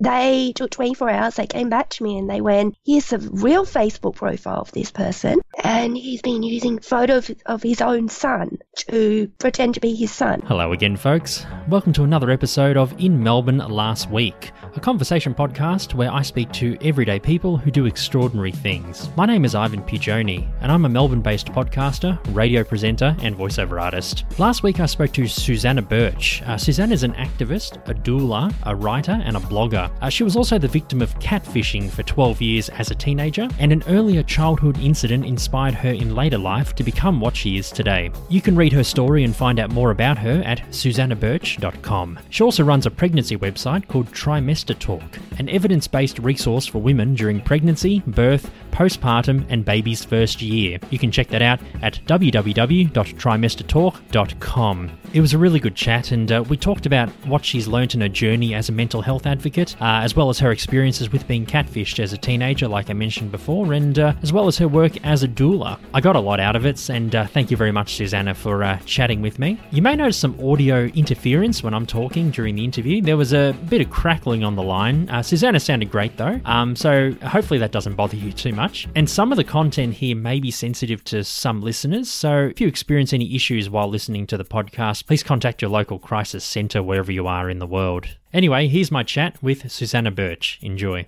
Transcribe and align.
they 0.00 0.52
took 0.56 0.70
24 0.70 1.10
hours. 1.10 1.36
They 1.36 1.46
came 1.46 1.68
back 1.68 1.90
to 1.90 2.02
me 2.02 2.18
and 2.18 2.28
they 2.28 2.40
went, 2.40 2.74
here's 2.86 3.10
the 3.10 3.18
real 3.18 3.66
Facebook 3.66 4.16
profile 4.16 4.62
of 4.62 4.72
this 4.72 4.90
person. 4.90 5.40
And 5.62 5.96
he's 5.96 6.22
been 6.22 6.42
using 6.42 6.78
photos 6.78 7.30
of 7.44 7.62
his 7.62 7.82
own 7.82 8.08
son 8.08 8.58
to 8.88 9.30
pretend 9.38 9.74
to 9.74 9.80
be 9.80 9.94
his 9.94 10.10
son. 10.10 10.40
Hello 10.46 10.72
again, 10.72 10.96
folks. 10.96 11.44
Welcome 11.68 11.92
to 11.94 12.02
another 12.02 12.30
episode 12.30 12.78
of 12.78 12.98
In 12.98 13.22
Melbourne 13.22 13.58
Last 13.58 14.10
Week, 14.10 14.52
a 14.74 14.80
conversation 14.80 15.34
podcast 15.34 15.92
where 15.94 16.10
I 16.10 16.22
speak 16.22 16.50
to 16.52 16.78
everyday 16.80 17.20
people 17.20 17.58
who 17.58 17.70
do 17.70 17.84
extraordinary 17.84 18.52
things. 18.52 19.10
My 19.16 19.26
name 19.26 19.44
is 19.44 19.54
Ivan 19.54 19.82
Pigioni, 19.82 20.50
and 20.62 20.72
I'm 20.72 20.86
a 20.86 20.88
Melbourne 20.88 21.20
based 21.20 21.48
podcaster, 21.48 22.18
radio 22.34 22.64
presenter, 22.64 23.14
and 23.20 23.36
voiceover 23.36 23.80
artist. 23.80 24.24
Last 24.38 24.62
week 24.62 24.80
I 24.80 24.86
spoke 24.86 25.12
to 25.12 25.26
Susanna 25.26 25.82
Birch. 25.82 26.42
Uh, 26.46 26.56
Susanna 26.56 26.94
is 26.94 27.02
an 27.02 27.12
activist, 27.14 27.86
a 27.86 27.92
doula, 27.92 28.54
a 28.64 28.74
writer, 28.74 29.20
and 29.24 29.36
a 29.36 29.40
blogger. 29.40 29.89
Uh, 30.00 30.08
she 30.08 30.24
was 30.24 30.36
also 30.36 30.58
the 30.58 30.68
victim 30.68 31.02
of 31.02 31.18
catfishing 31.18 31.90
for 31.90 32.02
12 32.02 32.40
years 32.40 32.68
as 32.70 32.90
a 32.90 32.94
teenager, 32.94 33.46
and 33.58 33.72
an 33.72 33.84
earlier 33.88 34.22
childhood 34.22 34.78
incident 34.78 35.26
inspired 35.26 35.74
her 35.74 35.90
in 35.90 36.14
later 36.14 36.38
life 36.38 36.74
to 36.74 36.82
become 36.82 37.20
what 37.20 37.36
she 37.36 37.58
is 37.58 37.70
today. 37.70 38.10
You 38.28 38.40
can 38.40 38.56
read 38.56 38.72
her 38.72 38.84
story 38.84 39.24
and 39.24 39.36
find 39.36 39.60
out 39.60 39.70
more 39.70 39.90
about 39.90 40.16
her 40.18 40.42
at 40.44 40.60
susannabirch.com. 40.70 42.18
She 42.30 42.42
also 42.42 42.64
runs 42.64 42.86
a 42.86 42.90
pregnancy 42.90 43.36
website 43.36 43.86
called 43.88 44.10
Trimester 44.12 44.78
Talk, 44.78 45.18
an 45.38 45.48
evidence 45.48 45.86
based 45.86 46.18
resource 46.18 46.66
for 46.66 46.78
women 46.78 47.14
during 47.14 47.40
pregnancy, 47.40 48.02
birth, 48.06 48.50
postpartum, 48.70 49.46
and 49.48 49.64
baby's 49.64 50.04
first 50.04 50.42
year. 50.42 50.78
You 50.90 50.98
can 50.98 51.10
check 51.10 51.28
that 51.28 51.40
out 51.42 51.60
at 51.82 51.98
www.trimestertalk.com. 52.06 54.90
It 55.12 55.20
was 55.20 55.32
a 55.32 55.38
really 55.38 55.58
good 55.58 55.74
chat, 55.74 56.12
and 56.12 56.30
uh, 56.30 56.44
we 56.48 56.56
talked 56.56 56.86
about 56.86 57.08
what 57.26 57.44
she's 57.44 57.66
learnt 57.66 57.96
in 57.96 58.00
her 58.00 58.08
journey 58.08 58.54
as 58.54 58.68
a 58.68 58.72
mental 58.72 59.02
health 59.02 59.26
advocate, 59.26 59.74
uh, 59.80 60.00
as 60.02 60.14
well 60.14 60.28
as 60.28 60.38
her 60.38 60.50
experiences 60.50 61.10
with 61.10 61.26
being 61.26 61.46
catfished 61.46 61.98
as 61.98 62.12
a 62.12 62.18
teenager, 62.18 62.68
like 62.68 62.90
I 62.90 62.92
mentioned 62.92 63.32
before, 63.32 63.72
and 63.72 63.98
uh, 63.98 64.12
as 64.22 64.32
well 64.32 64.46
as 64.46 64.58
her 64.58 64.68
work 64.68 65.02
as 65.04 65.22
a 65.22 65.28
doula. 65.28 65.78
I 65.94 66.00
got 66.00 66.16
a 66.16 66.20
lot 66.20 66.40
out 66.40 66.56
of 66.56 66.66
it, 66.66 66.88
and 66.88 67.14
uh, 67.14 67.26
thank 67.26 67.50
you 67.50 67.56
very 67.56 67.72
much, 67.72 67.94
Susanna, 67.94 68.34
for 68.34 68.62
uh, 68.62 68.78
chatting 68.84 69.22
with 69.22 69.38
me. 69.38 69.58
You 69.70 69.82
may 69.82 69.96
notice 69.96 70.16
some 70.16 70.38
audio 70.40 70.84
interference 70.86 71.62
when 71.62 71.74
I'm 71.74 71.86
talking 71.86 72.30
during 72.30 72.56
the 72.56 72.64
interview. 72.64 73.02
There 73.02 73.16
was 73.16 73.32
a 73.32 73.56
bit 73.68 73.80
of 73.80 73.90
crackling 73.90 74.44
on 74.44 74.56
the 74.56 74.62
line. 74.62 75.08
Uh, 75.08 75.22
Susanna 75.22 75.60
sounded 75.60 75.90
great, 75.90 76.16
though, 76.16 76.40
um, 76.44 76.76
so 76.76 77.12
hopefully 77.26 77.58
that 77.60 77.72
doesn't 77.72 77.94
bother 77.94 78.16
you 78.16 78.32
too 78.32 78.52
much. 78.52 78.86
And 78.94 79.08
some 79.08 79.32
of 79.32 79.36
the 79.36 79.44
content 79.44 79.94
here 79.94 80.16
may 80.16 80.40
be 80.40 80.50
sensitive 80.50 81.02
to 81.04 81.24
some 81.24 81.62
listeners, 81.62 82.10
so 82.10 82.48
if 82.50 82.60
you 82.60 82.68
experience 82.68 83.12
any 83.12 83.34
issues 83.34 83.70
while 83.70 83.88
listening 83.88 84.26
to 84.28 84.36
the 84.36 84.44
podcast, 84.44 85.06
please 85.06 85.22
contact 85.22 85.62
your 85.62 85.70
local 85.70 85.98
crisis 85.98 86.44
centre 86.44 86.82
wherever 86.82 87.12
you 87.12 87.26
are 87.26 87.48
in 87.48 87.58
the 87.58 87.66
world. 87.66 88.08
Anyway, 88.32 88.68
here's 88.68 88.92
my 88.92 89.02
chat 89.02 89.42
with 89.42 89.70
Susanna 89.70 90.10
Birch. 90.10 90.58
Enjoy. 90.62 91.06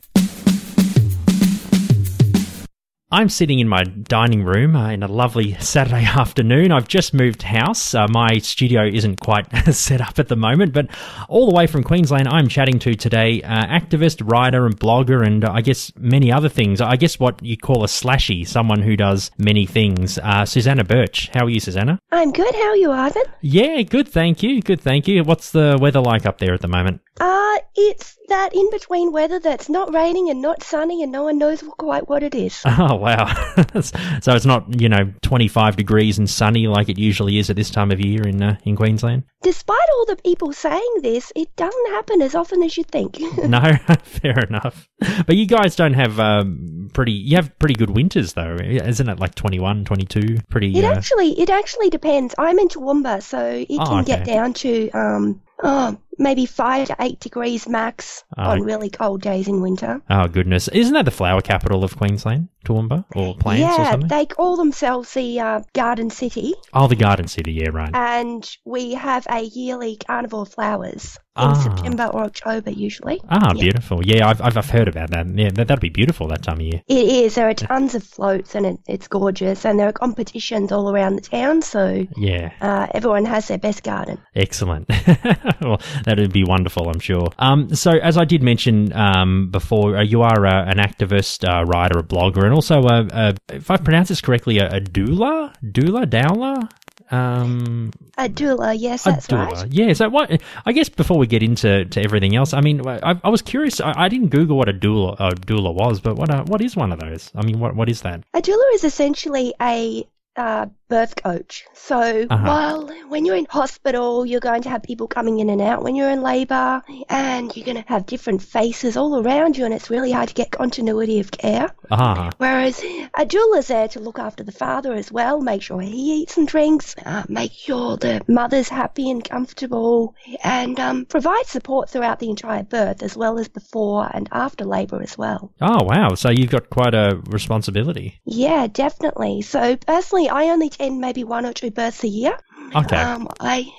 I'm 3.12 3.28
sitting 3.28 3.58
in 3.58 3.68
my 3.68 3.84
dining 3.84 4.42
room 4.42 4.74
uh, 4.74 4.88
in 4.88 5.02
a 5.02 5.06
lovely 5.06 5.52
Saturday 5.60 6.04
afternoon. 6.16 6.72
I've 6.72 6.88
just 6.88 7.12
moved 7.12 7.42
house. 7.42 7.94
Uh, 7.94 8.06
my 8.08 8.38
studio 8.38 8.86
isn't 8.86 9.20
quite 9.20 9.44
set 9.74 10.00
up 10.00 10.18
at 10.18 10.28
the 10.28 10.36
moment, 10.36 10.72
but 10.72 10.86
all 11.28 11.46
the 11.46 11.54
way 11.54 11.66
from 11.66 11.84
Queensland, 11.84 12.26
I'm 12.26 12.48
chatting 12.48 12.78
to 12.78 12.94
today 12.94 13.42
uh, 13.42 13.66
activist, 13.66 14.26
writer, 14.26 14.64
and 14.64 14.80
blogger, 14.80 15.26
and 15.26 15.44
uh, 15.44 15.52
I 15.52 15.60
guess 15.60 15.92
many 15.98 16.32
other 16.32 16.48
things. 16.48 16.80
I 16.80 16.96
guess 16.96 17.20
what 17.20 17.42
you 17.44 17.58
call 17.58 17.84
a 17.84 17.86
slashy, 17.86 18.48
someone 18.48 18.80
who 18.80 18.96
does 18.96 19.30
many 19.36 19.66
things. 19.66 20.18
Uh, 20.18 20.46
Susanna 20.46 20.82
Birch. 20.82 21.28
How 21.34 21.44
are 21.44 21.50
you, 21.50 21.60
Susanna? 21.60 21.98
I'm 22.12 22.32
good. 22.32 22.54
How 22.54 22.68
are 22.68 22.76
you, 22.76 22.92
Ivan? 22.92 23.24
Yeah, 23.42 23.82
good. 23.82 24.08
Thank 24.08 24.42
you. 24.42 24.62
Good. 24.62 24.80
Thank 24.80 25.06
you. 25.06 25.22
What's 25.22 25.50
the 25.50 25.76
weather 25.78 26.00
like 26.00 26.24
up 26.24 26.38
there 26.38 26.54
at 26.54 26.62
the 26.62 26.68
moment? 26.68 27.02
Uh, 27.20 27.58
it's 27.76 28.16
that 28.32 28.54
in 28.54 28.70
between 28.70 29.12
weather 29.12 29.38
that's 29.38 29.68
not 29.68 29.92
raining 29.92 30.30
and 30.30 30.40
not 30.40 30.62
sunny, 30.62 31.02
and 31.02 31.12
no 31.12 31.24
one 31.24 31.36
knows 31.38 31.62
quite 31.76 32.08
what 32.08 32.22
it 32.22 32.34
is. 32.34 32.62
Oh, 32.82 32.96
wow. 32.96 33.26
so 33.82 34.34
it's 34.34 34.46
not, 34.46 34.80
you 34.80 34.88
know, 34.88 35.12
25 35.22 35.76
degrees 35.76 36.18
and 36.18 36.28
sunny 36.28 36.66
like 36.66 36.88
it 36.88 36.98
usually 36.98 37.38
is 37.38 37.50
at 37.50 37.54
this 37.56 37.70
time 37.70 37.90
of 37.92 38.00
year 38.00 38.26
in, 38.26 38.42
uh, 38.42 38.56
in 38.64 38.74
Queensland? 38.76 39.24
Despite 39.42 39.88
all 39.96 40.06
the 40.06 40.16
people 40.16 40.52
saying 40.52 40.94
this, 41.02 41.32
it 41.36 41.54
doesn't 41.56 41.90
happen 41.90 42.22
as 42.22 42.34
often 42.34 42.62
as 42.62 42.76
you 42.76 42.84
think. 42.84 43.20
no, 43.44 43.60
fair 44.02 44.38
enough. 44.48 44.88
But 45.26 45.36
you 45.36 45.46
guys 45.46 45.76
don't 45.76 45.94
have 45.94 46.18
um, 46.18 46.90
pretty, 46.94 47.12
you 47.12 47.36
have 47.36 47.56
pretty 47.58 47.74
good 47.74 47.90
winters 47.90 48.32
though, 48.32 48.56
isn't 48.56 49.08
it? 49.08 49.20
Like 49.20 49.34
21, 49.34 49.84
22? 49.84 50.38
Pretty. 50.48 50.76
It 50.76 50.84
uh, 50.84 50.92
actually, 50.94 51.38
it 51.38 51.50
actually 51.50 51.90
depends. 51.90 52.34
I'm 52.38 52.58
in 52.58 52.68
Toowoomba, 52.68 53.22
so 53.22 53.44
it 53.44 53.66
Oh, 53.78 53.84
can 53.84 54.04
get 54.04 54.24
down 54.24 54.54
to 54.54 54.90
um, 54.90 55.42
oh, 55.62 55.98
maybe 56.18 56.46
five 56.46 56.88
to 56.88 56.96
eight 57.00 57.20
degrees 57.20 57.68
max 57.68 58.21
Oh. 58.36 58.42
on 58.52 58.62
really 58.62 58.88
cold 58.88 59.20
days 59.20 59.46
in 59.48 59.60
winter. 59.60 60.00
Oh, 60.08 60.26
goodness. 60.26 60.68
Isn't 60.68 60.94
that 60.94 61.04
the 61.04 61.10
flower 61.10 61.40
capital 61.42 61.84
of 61.84 61.96
Queensland? 61.96 62.48
Toowoomba? 62.64 63.04
Or 63.14 63.34
Plains 63.36 63.60
or 63.64 63.66
yeah, 63.82 63.90
something? 63.90 64.08
they 64.08 64.24
call 64.24 64.56
themselves 64.56 65.12
the 65.12 65.40
uh, 65.40 65.60
Garden 65.74 66.08
City, 66.10 66.54
Oh, 66.72 66.86
the 66.86 66.96
Garden 66.96 67.28
City, 67.28 67.52
yeah, 67.52 67.68
right. 67.70 67.90
and 67.94 68.48
we 68.64 68.94
have 68.94 69.26
a 69.28 69.40
yearly 69.42 69.96
carnival 69.96 70.42
of 70.42 70.48
flowers 70.48 71.18
in 71.34 71.44
Ah. 71.44 71.54
September 71.54 72.04
or 72.12 72.24
October 72.24 72.70
usually. 72.70 73.18
Ah, 73.30 73.52
Yeah. 73.54 73.60
beautiful. 73.62 74.00
Yeah, 74.04 74.28
I've, 74.28 74.42
I've, 74.42 74.56
I've 74.58 74.68
heard 74.68 74.86
about 74.86 75.10
that. 75.10 75.26
Yeah, 75.34 75.48
that, 75.54 75.66
that'd 75.68 75.80
be 75.80 75.88
beautiful 75.88 76.28
that 76.28 76.42
time 76.42 76.56
of 76.56 76.60
year. 76.62 76.82
It 76.88 77.08
is. 77.24 77.36
There 77.36 77.48
are 77.48 77.54
tons 77.54 77.94
of 77.94 78.02
floats, 78.04 78.54
and 78.54 78.66
it, 78.66 78.78
it's 78.86 79.08
gorgeous. 79.08 79.64
And 79.64 79.78
there 79.80 79.88
are 79.88 79.92
competitions 79.92 80.72
all 80.72 80.90
around 80.94 81.16
the 81.16 81.22
town, 81.22 81.62
so 81.62 82.06
Yeah. 82.18 82.52
uh, 82.60 82.86
everyone 82.92 83.24
has 83.24 83.48
their 83.48 83.56
best 83.56 83.82
garden. 83.82 84.18
Excellent. 84.34 84.88
well, 85.62 85.80
that 86.04 86.16
would 86.18 86.34
be 86.34 86.44
wonderful, 86.44 86.90
I'm 86.90 87.00
sure. 87.00 87.28
Um, 87.38 87.74
so, 87.74 87.92
as 87.92 88.18
I 88.18 88.26
did 88.26 88.42
mention 88.42 88.92
um, 88.92 89.50
before, 89.50 89.96
uh, 89.96 90.02
you 90.02 90.20
are 90.20 90.46
uh, 90.46 90.64
an 90.70 90.76
activist, 90.76 91.48
uh, 91.48 91.64
writer, 91.64 91.98
a 91.98 92.02
blogger, 92.02 92.44
and 92.44 92.52
also, 92.52 92.82
a, 92.82 93.06
a, 93.10 93.34
if 93.54 93.70
I 93.70 93.78
pronounce 93.78 94.08
this 94.10 94.20
correctly, 94.20 94.58
a, 94.58 94.68
a 94.68 94.80
doula? 94.80 95.54
Doula? 95.64 96.08
Dowler? 96.10 96.68
Um, 97.12 97.90
A 98.16 98.28
doula, 98.28 98.74
yes, 98.76 99.04
that's 99.04 99.26
doula. 99.26 99.52
right. 99.52 99.72
Yeah, 99.72 99.92
so 99.92 100.08
what, 100.08 100.40
I 100.64 100.72
guess 100.72 100.88
before 100.88 101.18
we 101.18 101.26
get 101.26 101.42
into 101.42 101.84
to 101.84 102.02
everything 102.02 102.34
else, 102.34 102.54
I 102.54 102.60
mean, 102.62 102.86
I, 102.88 103.20
I 103.22 103.28
was 103.28 103.42
curious, 103.42 103.80
I, 103.80 103.92
I 103.96 104.08
didn't 104.08 104.28
Google 104.28 104.56
what 104.56 104.68
a 104.68 104.72
doula, 104.72 105.16
a 105.18 105.30
doula 105.34 105.74
was, 105.74 106.00
but 106.00 106.16
what, 106.16 106.30
uh, 106.30 106.44
what 106.44 106.62
is 106.62 106.74
one 106.74 106.90
of 106.90 107.00
those? 107.00 107.30
I 107.34 107.44
mean, 107.44 107.58
what, 107.60 107.76
what 107.76 107.90
is 107.90 108.00
that? 108.02 108.24
A 108.32 108.40
doula 108.40 108.74
is 108.74 108.84
essentially 108.84 109.52
a 109.60 110.06
uh, 110.36 110.66
birth 110.88 111.14
coach. 111.16 111.64
So 111.74 112.26
Uh-huh. 112.28 112.46
while 112.46 112.86
when 113.08 113.24
you're 113.24 113.36
in 113.36 113.46
hospital, 113.48 114.24
you're 114.26 114.40
going 114.40 114.62
to 114.62 114.70
have 114.70 114.82
people 114.82 115.06
coming 115.06 115.40
in 115.40 115.50
and 115.50 115.60
out 115.60 115.82
when 115.82 115.94
you're 115.94 116.10
in 116.10 116.22
labour, 116.22 116.82
and 117.08 117.54
you're 117.56 117.64
going 117.64 117.82
to 117.82 117.88
have 117.88 118.06
different 118.06 118.42
faces 118.42 118.96
all 118.96 119.18
around 119.22 119.56
you, 119.56 119.64
and 119.64 119.74
it's 119.74 119.90
really 119.90 120.12
hard 120.12 120.28
to 120.28 120.34
get 120.34 120.50
continuity 120.50 121.20
of 121.20 121.30
care. 121.30 121.70
Ah, 121.90 122.30
Whereas 122.38 122.82
a 123.14 123.24
doula's 123.26 123.68
there 123.68 123.88
to 123.88 124.00
look 124.00 124.18
after 124.18 124.42
the 124.44 124.52
father 124.52 124.92
as 124.94 125.10
well, 125.12 125.40
make 125.40 125.62
sure 125.62 125.80
he 125.80 126.22
eats 126.22 126.36
and 126.36 126.46
drinks, 126.48 126.94
uh, 127.04 127.24
make 127.28 127.52
sure 127.52 127.96
the 127.96 128.22
mother's 128.28 128.68
happy 128.68 129.10
and 129.10 129.22
comfortable, 129.24 130.14
and 130.44 130.78
um, 130.80 131.04
provide 131.06 131.46
support 131.46 131.90
throughout 131.90 132.18
the 132.18 132.30
entire 132.30 132.62
birth 132.62 133.02
as 133.02 133.16
well 133.16 133.38
as 133.38 133.48
before 133.48 134.08
and 134.12 134.28
after 134.32 134.64
labour 134.64 135.02
as 135.02 135.16
well. 135.16 135.52
oh, 135.60 135.84
wow. 135.84 136.14
So 136.14 136.30
you've 136.30 136.50
got 136.50 136.70
quite 136.70 136.94
a 136.94 137.20
responsibility. 137.30 138.20
Yeah, 138.24 138.66
definitely. 138.66 139.42
So 139.42 139.76
personally, 139.76 140.21
I 140.28 140.50
only 140.50 140.68
tend 140.68 141.00
maybe 141.00 141.24
one 141.24 141.46
or 141.46 141.52
two 141.52 141.70
births 141.70 142.04
a 142.04 142.08
year. 142.08 142.36
Okay. 142.74 142.96
Um, 142.96 143.28
I 143.40 143.70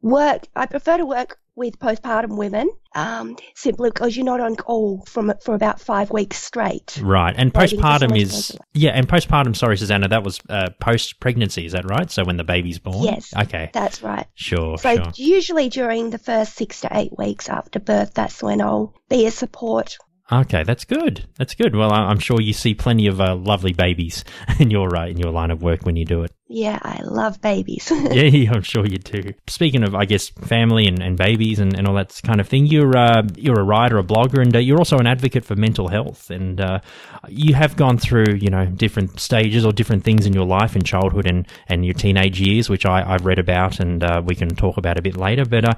work. 0.00 0.46
I 0.54 0.66
prefer 0.66 0.98
to 0.98 1.06
work 1.06 1.38
with 1.58 1.78
postpartum 1.80 2.38
women, 2.38 2.70
um, 2.94 3.36
simply 3.54 3.90
because 3.90 4.16
you're 4.16 4.24
not 4.24 4.40
on 4.40 4.54
call 4.54 5.04
from 5.06 5.32
for 5.42 5.54
about 5.54 5.80
five 5.80 6.10
weeks 6.10 6.42
straight. 6.42 6.98
Right, 7.02 7.34
and 7.36 7.52
postpartum 7.52 8.16
is 8.16 8.56
yeah, 8.72 8.90
and 8.90 9.08
postpartum. 9.08 9.54
Sorry, 9.54 9.76
Susanna, 9.76 10.08
that 10.08 10.22
was 10.22 10.40
uh, 10.48 10.70
post 10.80 11.20
pregnancy. 11.20 11.66
Is 11.66 11.72
that 11.72 11.84
right? 11.84 12.10
So 12.10 12.24
when 12.24 12.36
the 12.36 12.44
baby's 12.44 12.78
born. 12.78 13.04
Yes. 13.04 13.34
Okay. 13.36 13.70
That's 13.74 14.02
right. 14.02 14.26
Sure. 14.34 14.78
So 14.78 14.94
sure. 14.94 15.12
usually 15.16 15.68
during 15.68 16.10
the 16.10 16.18
first 16.18 16.54
six 16.54 16.82
to 16.82 16.88
eight 16.92 17.16
weeks 17.18 17.48
after 17.48 17.80
birth, 17.80 18.14
that's 18.14 18.42
when 18.42 18.60
I'll 18.62 18.94
be 19.10 19.26
a 19.26 19.30
support. 19.30 19.98
Okay, 20.30 20.62
that's 20.62 20.84
good. 20.84 21.26
That's 21.38 21.54
good. 21.54 21.74
Well, 21.74 21.90
I'm 21.90 22.18
sure 22.18 22.38
you 22.38 22.52
see 22.52 22.74
plenty 22.74 23.06
of 23.06 23.18
uh, 23.18 23.34
lovely 23.34 23.72
babies 23.72 24.24
in 24.58 24.70
your 24.70 24.94
uh, 24.94 25.06
in 25.06 25.16
your 25.16 25.32
line 25.32 25.50
of 25.50 25.62
work 25.62 25.86
when 25.86 25.96
you 25.96 26.04
do 26.04 26.22
it. 26.22 26.32
Yeah, 26.48 26.78
I 26.82 27.00
love 27.02 27.40
babies. 27.40 27.90
yeah, 28.10 28.52
I'm 28.52 28.62
sure 28.62 28.86
you 28.86 28.98
do. 28.98 29.32
Speaking 29.46 29.84
of, 29.84 29.94
I 29.94 30.04
guess, 30.04 30.28
family 30.28 30.86
and, 30.86 31.02
and 31.02 31.16
babies 31.16 31.58
and, 31.60 31.74
and 31.76 31.86
all 31.86 31.94
that 31.94 32.20
kind 32.24 32.40
of 32.40 32.48
thing, 32.48 32.66
you're 32.66 32.94
uh, 32.94 33.22
you're 33.36 33.58
a 33.58 33.64
writer, 33.64 33.96
a 33.96 34.02
blogger, 34.02 34.42
and 34.42 34.54
uh, 34.54 34.58
you're 34.58 34.78
also 34.78 34.98
an 34.98 35.06
advocate 35.06 35.46
for 35.46 35.56
mental 35.56 35.88
health. 35.88 36.30
And 36.30 36.60
uh, 36.60 36.80
you 37.28 37.54
have 37.54 37.76
gone 37.76 37.96
through, 37.96 38.34
you 38.38 38.50
know, 38.50 38.66
different 38.66 39.20
stages 39.20 39.64
or 39.64 39.72
different 39.72 40.04
things 40.04 40.26
in 40.26 40.34
your 40.34 40.46
life 40.46 40.76
in 40.76 40.82
childhood 40.82 41.26
and, 41.26 41.48
and 41.68 41.86
your 41.86 41.94
teenage 41.94 42.38
years, 42.38 42.68
which 42.68 42.84
I, 42.84 43.02
I've 43.14 43.24
read 43.24 43.38
about, 43.38 43.80
and 43.80 44.04
uh, 44.04 44.20
we 44.22 44.34
can 44.34 44.50
talk 44.50 44.76
about 44.76 44.98
a 44.98 45.02
bit 45.02 45.16
later. 45.16 45.46
But 45.46 45.64
uh, 45.64 45.74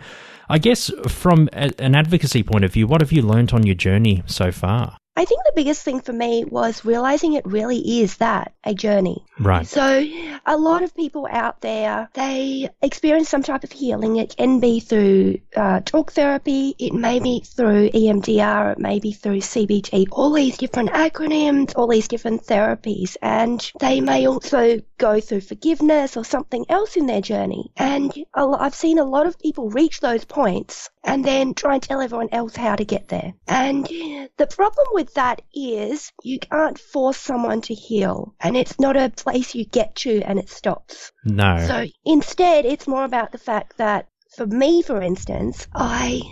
I 0.50 0.58
guess 0.58 0.90
from 1.06 1.48
a, 1.52 1.70
an 1.78 1.94
advocacy 1.94 2.42
point 2.42 2.64
of 2.64 2.72
view, 2.72 2.88
what 2.88 3.02
have 3.02 3.12
you 3.12 3.22
learnt 3.22 3.54
on 3.54 3.64
your 3.64 3.76
journey 3.76 4.24
so 4.26 4.50
far? 4.50 4.96
I 5.16 5.24
think 5.24 5.42
the 5.44 5.52
biggest 5.56 5.82
thing 5.82 6.00
for 6.00 6.12
me 6.12 6.44
was 6.44 6.84
realizing 6.84 7.34
it 7.34 7.44
really 7.44 8.00
is 8.00 8.16
that 8.18 8.54
a 8.64 8.72
journey. 8.74 9.24
Right. 9.38 9.66
So, 9.66 10.06
a 10.46 10.56
lot 10.56 10.82
of 10.82 10.94
people 10.94 11.26
out 11.30 11.60
there, 11.60 12.08
they 12.14 12.70
experience 12.80 13.28
some 13.28 13.42
type 13.42 13.64
of 13.64 13.72
healing. 13.72 14.16
It 14.16 14.36
can 14.36 14.60
be 14.60 14.80
through 14.80 15.40
uh, 15.56 15.80
talk 15.80 16.12
therapy, 16.12 16.74
it 16.78 16.92
may 16.92 17.18
be 17.18 17.40
through 17.40 17.90
EMDR, 17.90 18.72
it 18.72 18.78
may 18.78 19.00
be 19.00 19.12
through 19.12 19.38
CBT, 19.38 20.06
all 20.12 20.32
these 20.32 20.56
different 20.56 20.90
acronyms, 20.90 21.72
all 21.76 21.88
these 21.88 22.08
different 22.08 22.46
therapies. 22.46 23.16
And 23.20 23.70
they 23.80 24.00
may 24.00 24.26
also 24.26 24.80
go 24.96 25.20
through 25.20 25.40
forgiveness 25.40 26.16
or 26.16 26.24
something 26.24 26.66
else 26.68 26.96
in 26.96 27.06
their 27.06 27.20
journey. 27.20 27.72
And 27.76 28.12
I've 28.34 28.74
seen 28.74 28.98
a 28.98 29.04
lot 29.04 29.26
of 29.26 29.38
people 29.38 29.70
reach 29.70 30.00
those 30.00 30.24
points 30.24 30.90
and 31.02 31.24
then 31.24 31.54
try 31.54 31.74
and 31.74 31.82
tell 31.82 32.00
everyone 32.00 32.28
else 32.32 32.54
how 32.54 32.76
to 32.76 32.84
get 32.84 33.08
there. 33.08 33.32
And 33.48 33.84
the 33.84 34.46
problem 34.50 34.86
with 34.92 34.99
that 35.14 35.42
is 35.54 36.12
you 36.22 36.38
can't 36.38 36.78
force 36.78 37.16
someone 37.16 37.60
to 37.62 37.74
heal, 37.74 38.34
and 38.40 38.56
it's 38.56 38.78
not 38.78 38.96
a 38.96 39.10
place 39.10 39.54
you 39.54 39.64
get 39.64 39.94
to 39.96 40.22
and 40.22 40.38
it 40.38 40.48
stops. 40.48 41.12
No. 41.24 41.64
So 41.66 41.86
instead, 42.04 42.64
it's 42.64 42.86
more 42.86 43.04
about 43.04 43.32
the 43.32 43.38
fact 43.38 43.78
that 43.78 44.06
for 44.36 44.46
me, 44.46 44.82
for 44.82 45.02
instance, 45.02 45.66
I 45.74 46.22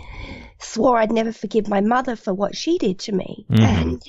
swore 0.59 0.97
I'd 0.97 1.11
never 1.11 1.31
forgive 1.31 1.67
my 1.67 1.81
mother 1.81 2.15
for 2.15 2.33
what 2.33 2.55
she 2.55 2.77
did 2.77 2.99
to 2.99 3.11
me. 3.11 3.45
Mhm. 3.49 3.59
And 3.59 4.03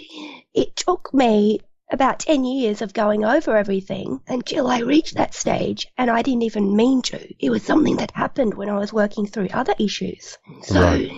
it 0.54 0.76
took 0.76 1.12
me 1.14 1.60
about 1.90 2.20
10 2.20 2.44
years 2.44 2.82
of 2.82 2.92
going 2.92 3.25
over 3.25 3.56
everything 3.56 4.20
until 4.28 4.69
I 4.69 4.81
reached 4.81 5.16
that 5.16 5.34
stage 5.34 5.87
and 5.98 6.10
I 6.10 6.22
didn't 6.22 6.42
even 6.42 6.76
mean 6.76 7.02
to. 7.02 7.34
It 7.38 7.50
was 7.50 7.62
something 7.62 7.96
that 7.96 8.12
happened 8.12 8.54
when 8.54 8.69
I 8.69 8.78
was 8.78 8.92
working 8.92 9.26
through 9.26 9.48
other 9.52 9.75
issues. 9.78 10.38
So 10.62 10.81
Right. 10.81 11.10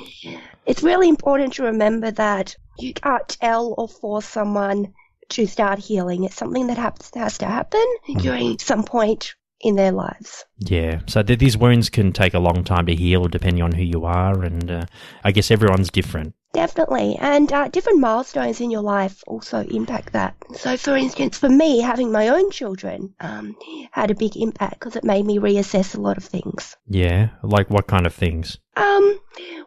it's 0.67 0.83
really 0.83 1.09
important 1.09 1.55
to 1.55 1.65
remember 1.65 2.11
that 2.13 2.57
you 2.79 2.95
can't 2.95 3.29
tell 3.29 3.75
or 3.77 3.89
force 3.89 4.27
someone 4.27 4.95
to 5.31 5.47
start 5.47 5.79
healing. 5.79 6.25
It's 6.25 6.37
something 6.37 6.67
that 6.69 6.79
has, 6.79 7.11
has 7.15 7.39
to 7.39 7.47
happen 7.47 7.85
during 8.19 8.59
some 8.59 8.85
point 8.85 9.35
in 9.61 9.77
their 9.77 9.93
lives. 9.93 10.45
Yeah, 10.59 11.01
so 11.07 11.23
th- 11.23 11.39
these 11.39 11.57
wounds 11.57 11.89
can 11.89 12.13
take 12.13 12.35
a 12.35 12.39
long 12.39 12.65
time 12.65 12.87
to 12.87 12.95
heal 12.95 13.27
depending 13.27 13.63
on 13.63 13.73
who 13.73 13.83
you 13.83 14.05
are, 14.05 14.43
and 14.43 14.71
uh, 14.71 14.85
I 15.25 15.33
guess 15.33 15.51
everyone's 15.51 15.91
different. 15.91 16.35
Definitely. 16.53 17.17
And 17.19 17.51
uh, 17.53 17.69
different 17.69 18.01
milestones 18.01 18.61
in 18.61 18.71
your 18.71 18.83
life 18.83 19.23
also 19.27 19.61
impact 19.61 20.13
that. 20.13 20.37
So, 20.55 20.77
for 20.77 20.97
instance, 20.97 21.39
for 21.39 21.49
me, 21.49 21.81
having 21.81 22.13
my 22.13 22.29
own 22.29 22.51
children 22.51 23.15
um, 23.21 23.57
had 23.91 24.11
a 24.11 24.15
big 24.15 24.37
impact 24.37 24.75
because 24.75 24.97
it 24.97 25.05
made 25.05 25.25
me 25.25 25.39
reassess 25.39 25.97
a 25.97 26.01
lot 26.01 26.19
of 26.19 26.25
things. 26.25 26.77
Yeah, 26.87 27.31
like 27.43 27.71
what 27.71 27.87
kind 27.87 28.07
of 28.07 28.15
things? 28.15 28.59
Um, 28.77 29.19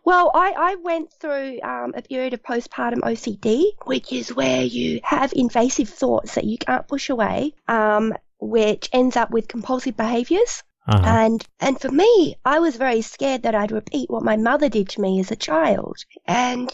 well, 0.04 0.32
I, 0.34 0.54
I 0.56 0.76
went 0.76 1.12
through 1.14 1.60
um, 1.62 1.94
a 1.96 2.04
period 2.04 2.34
of 2.34 2.44
postpartum 2.44 3.00
OCD, 3.00 3.72
which 3.86 4.14
is 4.14 4.34
where 4.34 4.64
you 4.64 5.00
have 5.04 5.34
invasive 5.34 5.90
thoughts 5.90 6.36
that 6.36 6.44
you 6.44 6.58
can't 6.58 6.88
push 6.88 7.10
away, 7.10 7.54
um, 7.68 8.14
which 8.40 8.90
ends 8.94 9.18
up 9.18 9.32
with 9.32 9.48
compulsive 9.48 9.98
behaviors. 9.98 10.64
Uh-huh. 10.88 11.04
And 11.04 11.48
and 11.60 11.80
for 11.80 11.90
me, 11.90 12.36
I 12.46 12.60
was 12.60 12.76
very 12.76 13.02
scared 13.02 13.44
that 13.44 13.56
I'd 13.56 13.72
repeat 13.72 14.10
what 14.10 14.24
my 14.24 14.38
mother 14.38 14.70
did 14.70 14.90
to 14.90 15.02
me 15.02 15.20
as 15.20 15.32
a 15.32 15.36
child. 15.36 15.98
And 16.28 16.72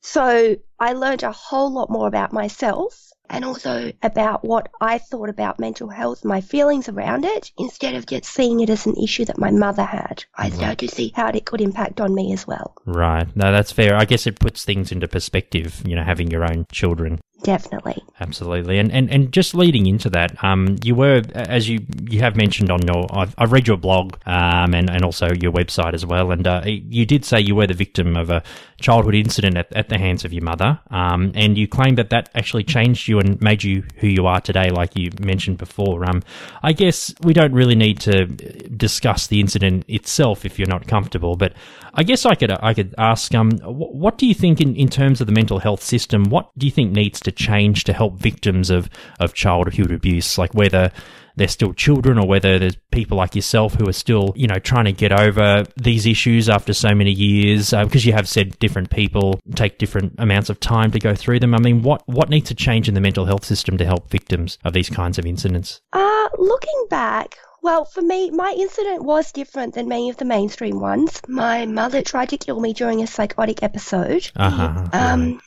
so 0.00 0.56
I 0.78 0.92
learned 0.94 1.22
a 1.22 1.32
whole 1.32 1.70
lot 1.70 1.90
more 1.90 2.08
about 2.08 2.32
myself 2.32 3.09
and 3.30 3.44
also 3.44 3.92
about 4.02 4.44
what 4.44 4.68
I 4.80 4.98
thought 4.98 5.28
about 5.28 5.58
mental 5.58 5.88
health, 5.88 6.24
my 6.24 6.40
feelings 6.40 6.88
around 6.88 7.24
it, 7.24 7.52
instead 7.56 7.94
of 7.94 8.06
just 8.06 8.24
seeing 8.24 8.60
it 8.60 8.68
as 8.68 8.86
an 8.86 8.96
issue 8.96 9.24
that 9.26 9.38
my 9.38 9.50
mother 9.50 9.84
had. 9.84 10.24
I 10.36 10.50
started 10.50 10.88
to 10.88 10.94
see 10.94 11.12
how 11.14 11.28
it 11.28 11.46
could 11.46 11.60
impact 11.60 12.00
on 12.00 12.14
me 12.14 12.32
as 12.32 12.46
well. 12.46 12.74
Right. 12.84 13.34
No, 13.36 13.52
that's 13.52 13.72
fair. 13.72 13.96
I 13.96 14.04
guess 14.04 14.26
it 14.26 14.40
puts 14.40 14.64
things 14.64 14.92
into 14.92 15.08
perspective, 15.08 15.82
you 15.86 15.94
know, 15.94 16.02
having 16.02 16.30
your 16.30 16.44
own 16.44 16.66
children. 16.72 17.20
Definitely. 17.42 18.02
Absolutely. 18.20 18.78
And, 18.78 18.92
and, 18.92 19.10
and 19.10 19.32
just 19.32 19.54
leading 19.54 19.86
into 19.86 20.10
that, 20.10 20.44
um, 20.44 20.76
you 20.84 20.94
were, 20.94 21.22
as 21.34 21.70
you, 21.70 21.80
you 22.10 22.20
have 22.20 22.36
mentioned 22.36 22.70
on 22.70 22.86
your, 22.86 23.06
I've, 23.10 23.34
I've 23.38 23.50
read 23.50 23.66
your 23.66 23.78
blog, 23.78 24.16
um, 24.26 24.74
and, 24.74 24.90
and 24.90 25.04
also 25.06 25.28
your 25.40 25.50
website 25.50 25.94
as 25.94 26.04
well. 26.04 26.32
And, 26.32 26.46
uh, 26.46 26.62
you 26.66 27.06
did 27.06 27.24
say 27.24 27.40
you 27.40 27.54
were 27.54 27.66
the 27.66 27.72
victim 27.72 28.14
of 28.14 28.28
a 28.28 28.42
childhood 28.78 29.14
incident 29.14 29.56
at, 29.56 29.72
at 29.72 29.88
the 29.88 29.96
hands 29.96 30.26
of 30.26 30.34
your 30.34 30.44
mother. 30.44 30.80
Um, 30.90 31.32
and 31.34 31.56
you 31.56 31.66
claimed 31.66 31.96
that 31.96 32.10
that 32.10 32.28
actually 32.34 32.64
changed 32.64 33.08
you 33.08 33.19
and 33.20 33.40
made 33.40 33.62
you 33.62 33.84
who 33.96 34.08
you 34.08 34.26
are 34.26 34.40
today, 34.40 34.70
like 34.70 34.96
you 34.96 35.10
mentioned 35.20 35.58
before. 35.58 36.08
Um, 36.08 36.22
I 36.62 36.72
guess 36.72 37.14
we 37.22 37.32
don't 37.32 37.52
really 37.52 37.74
need 37.74 38.00
to 38.00 38.26
discuss 38.26 39.26
the 39.26 39.40
incident 39.40 39.84
itself 39.88 40.44
if 40.44 40.58
you're 40.58 40.68
not 40.68 40.86
comfortable, 40.86 41.36
but 41.36 41.52
I 41.94 42.02
guess 42.02 42.24
I 42.24 42.34
could, 42.34 42.50
I 42.50 42.74
could 42.74 42.94
ask, 42.98 43.34
um, 43.34 43.50
what 43.62 44.18
do 44.18 44.26
you 44.26 44.34
think 44.34 44.60
in, 44.60 44.74
in 44.76 44.88
terms 44.88 45.20
of 45.20 45.26
the 45.26 45.32
mental 45.32 45.58
health 45.58 45.82
system? 45.82 46.24
What 46.24 46.50
do 46.56 46.66
you 46.66 46.72
think 46.72 46.92
needs 46.92 47.20
to 47.20 47.32
change 47.32 47.84
to 47.84 47.92
help 47.92 48.18
victims 48.18 48.70
of, 48.70 48.88
of 49.18 49.34
childhood 49.34 49.92
abuse? 49.92 50.38
Like 50.38 50.54
whether 50.54 50.90
they're 51.36 51.48
still 51.48 51.72
children 51.72 52.18
or 52.18 52.26
whether 52.26 52.58
there's 52.58 52.76
people 52.90 53.16
like 53.18 53.34
yourself 53.34 53.74
who 53.74 53.88
are 53.88 53.92
still, 53.92 54.32
you 54.36 54.46
know, 54.46 54.58
trying 54.58 54.84
to 54.84 54.92
get 54.92 55.12
over 55.12 55.64
these 55.76 56.06
issues 56.06 56.48
after 56.48 56.72
so 56.72 56.94
many 56.94 57.12
years, 57.12 57.72
uh, 57.72 57.84
because 57.84 58.04
you 58.04 58.12
have 58.12 58.28
said 58.28 58.58
different 58.58 58.90
people 58.90 59.40
take 59.54 59.78
different 59.78 60.14
amounts 60.18 60.50
of 60.50 60.60
time 60.60 60.90
to 60.90 60.98
go 60.98 61.14
through 61.14 61.40
them. 61.40 61.54
I 61.54 61.58
mean, 61.58 61.82
what, 61.82 62.02
what 62.06 62.28
needs 62.28 62.48
to 62.48 62.54
change 62.54 62.88
in 62.88 62.94
the 62.94 63.00
mental 63.00 63.24
health 63.24 63.44
system 63.44 63.78
to 63.78 63.84
help 63.84 64.10
victims 64.10 64.58
of 64.64 64.72
these 64.72 64.90
kinds 64.90 65.18
of 65.18 65.26
incidents? 65.26 65.80
Uh, 65.92 66.28
looking 66.38 66.86
back, 66.90 67.36
well, 67.62 67.84
for 67.84 68.02
me, 68.02 68.30
my 68.30 68.54
incident 68.56 69.04
was 69.04 69.32
different 69.32 69.74
than 69.74 69.88
many 69.88 70.10
of 70.10 70.16
the 70.16 70.24
mainstream 70.24 70.80
ones. 70.80 71.20
My 71.28 71.66
mother 71.66 72.02
tried 72.02 72.30
to 72.30 72.38
kill 72.38 72.58
me 72.58 72.72
during 72.72 73.02
a 73.02 73.06
psychotic 73.06 73.62
episode. 73.62 74.30
Uh-huh. 74.34 74.88
Um, 74.92 75.40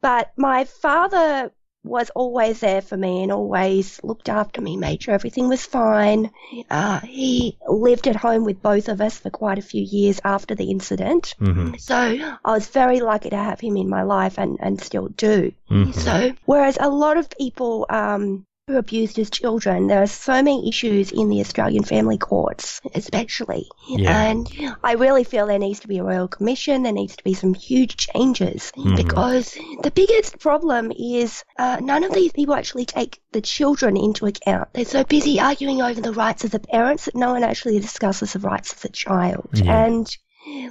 but 0.00 0.32
my 0.36 0.64
father 0.64 1.50
was 1.84 2.10
always 2.10 2.60
there 2.60 2.82
for 2.82 2.96
me 2.96 3.22
and 3.22 3.32
always 3.32 4.00
looked 4.02 4.28
after 4.28 4.60
me, 4.60 4.76
made 4.76 5.02
sure 5.02 5.14
everything 5.14 5.48
was 5.48 5.64
fine. 5.64 6.30
Uh, 6.70 7.00
he 7.00 7.56
lived 7.66 8.06
at 8.06 8.16
home 8.16 8.44
with 8.44 8.62
both 8.62 8.88
of 8.88 9.00
us 9.00 9.18
for 9.18 9.30
quite 9.30 9.58
a 9.58 9.62
few 9.62 9.82
years 9.82 10.20
after 10.24 10.54
the 10.54 10.70
incident. 10.70 11.34
hmm 11.38 11.74
So 11.78 11.96
I 11.96 12.52
was 12.52 12.68
very 12.68 13.00
lucky 13.00 13.30
to 13.30 13.36
have 13.36 13.60
him 13.60 13.76
in 13.76 13.88
my 13.88 14.02
life 14.02 14.38
and, 14.38 14.58
and 14.60 14.80
still 14.80 15.08
do. 15.08 15.52
hmm 15.68 15.92
So, 15.92 16.32
whereas 16.44 16.78
a 16.80 16.90
lot 16.90 17.16
of 17.16 17.30
people 17.30 17.86
um, 17.88 18.46
who 18.68 18.76
abused 18.76 19.18
as 19.18 19.30
children, 19.30 19.86
there 19.86 20.02
are 20.02 20.06
so 20.06 20.34
many 20.34 20.68
issues 20.68 21.10
in 21.10 21.30
the 21.30 21.40
Australian 21.40 21.82
family 21.82 22.18
courts, 22.18 22.82
especially. 22.94 23.66
Yeah. 23.88 24.28
And 24.28 24.46
I 24.84 24.92
really 24.92 25.24
feel 25.24 25.46
there 25.46 25.58
needs 25.58 25.80
to 25.80 25.88
be 25.88 25.98
a 25.98 26.04
royal 26.04 26.28
commission. 26.28 26.82
There 26.82 26.92
needs 26.92 27.16
to 27.16 27.24
be 27.24 27.32
some 27.32 27.54
huge 27.54 27.96
changes 27.96 28.70
Mhm. 28.76 28.96
because 28.96 29.56
the 29.82 29.90
biggest 29.90 30.38
problem 30.38 30.92
is 30.92 31.44
uh, 31.58 31.78
none 31.82 32.04
of 32.04 32.12
these 32.12 32.32
people 32.32 32.54
actually 32.54 32.84
take 32.84 33.20
the 33.32 33.40
children 33.40 33.96
into 33.96 34.26
account. 34.26 34.68
They're 34.74 34.84
so 34.84 35.02
busy 35.02 35.40
arguing 35.40 35.80
over 35.80 36.00
the 36.02 36.12
rights 36.12 36.44
of 36.44 36.50
the 36.50 36.60
parents 36.60 37.06
that 37.06 37.14
no 37.16 37.32
one 37.32 37.44
actually 37.44 37.80
discusses 37.80 38.34
the 38.34 38.38
rights 38.40 38.74
of 38.74 38.82
the 38.82 38.90
child. 38.90 39.48
Yeah. 39.54 39.86
And 39.86 40.16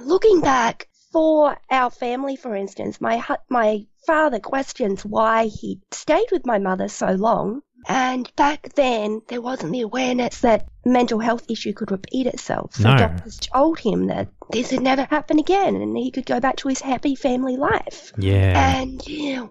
looking 0.04 0.40
back, 0.40 0.86
for 1.10 1.56
our 1.70 1.90
family, 1.90 2.36
for 2.36 2.54
instance, 2.54 3.00
my 3.00 3.24
my 3.48 3.86
father 4.06 4.38
questions 4.38 5.04
why 5.04 5.46
he 5.46 5.80
stayed 5.90 6.26
with 6.30 6.44
my 6.46 6.58
mother 6.58 6.86
so 6.88 7.06
long. 7.12 7.62
And 7.88 8.30
back 8.36 8.74
then, 8.74 9.22
there 9.28 9.40
wasn't 9.40 9.72
the 9.72 9.80
awareness 9.80 10.40
that 10.40 10.68
mental 10.84 11.18
health 11.18 11.50
issue 11.50 11.72
could 11.72 11.90
repeat 11.90 12.26
itself. 12.26 12.74
So 12.74 12.90
No. 12.90 12.98
doctors 12.98 13.38
told 13.38 13.78
him 13.78 14.06
that 14.08 14.28
this 14.50 14.72
would 14.72 14.82
never 14.82 15.04
happen 15.04 15.38
again 15.38 15.74
and 15.76 15.96
he 15.96 16.10
could 16.10 16.26
go 16.26 16.38
back 16.38 16.56
to 16.56 16.68
his 16.68 16.80
happy 16.80 17.14
family 17.14 17.56
life. 17.56 18.12
Yeah. 18.18 18.80
And 18.80 19.02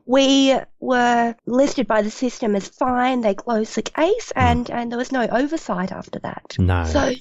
we 0.05 0.55
were 0.79 1.35
listed 1.47 1.87
by 1.87 2.03
the 2.03 2.11
system 2.11 2.55
as 2.55 2.67
fine. 2.67 3.21
They 3.21 3.33
closed 3.33 3.75
the 3.75 3.81
case 3.81 4.31
hmm. 4.35 4.39
and, 4.39 4.69
and 4.69 4.91
there 4.91 4.99
was 4.99 5.11
no 5.11 5.27
oversight 5.27 5.91
after 5.91 6.19
that. 6.19 6.55
no. 6.59 6.85
So, 6.85 7.13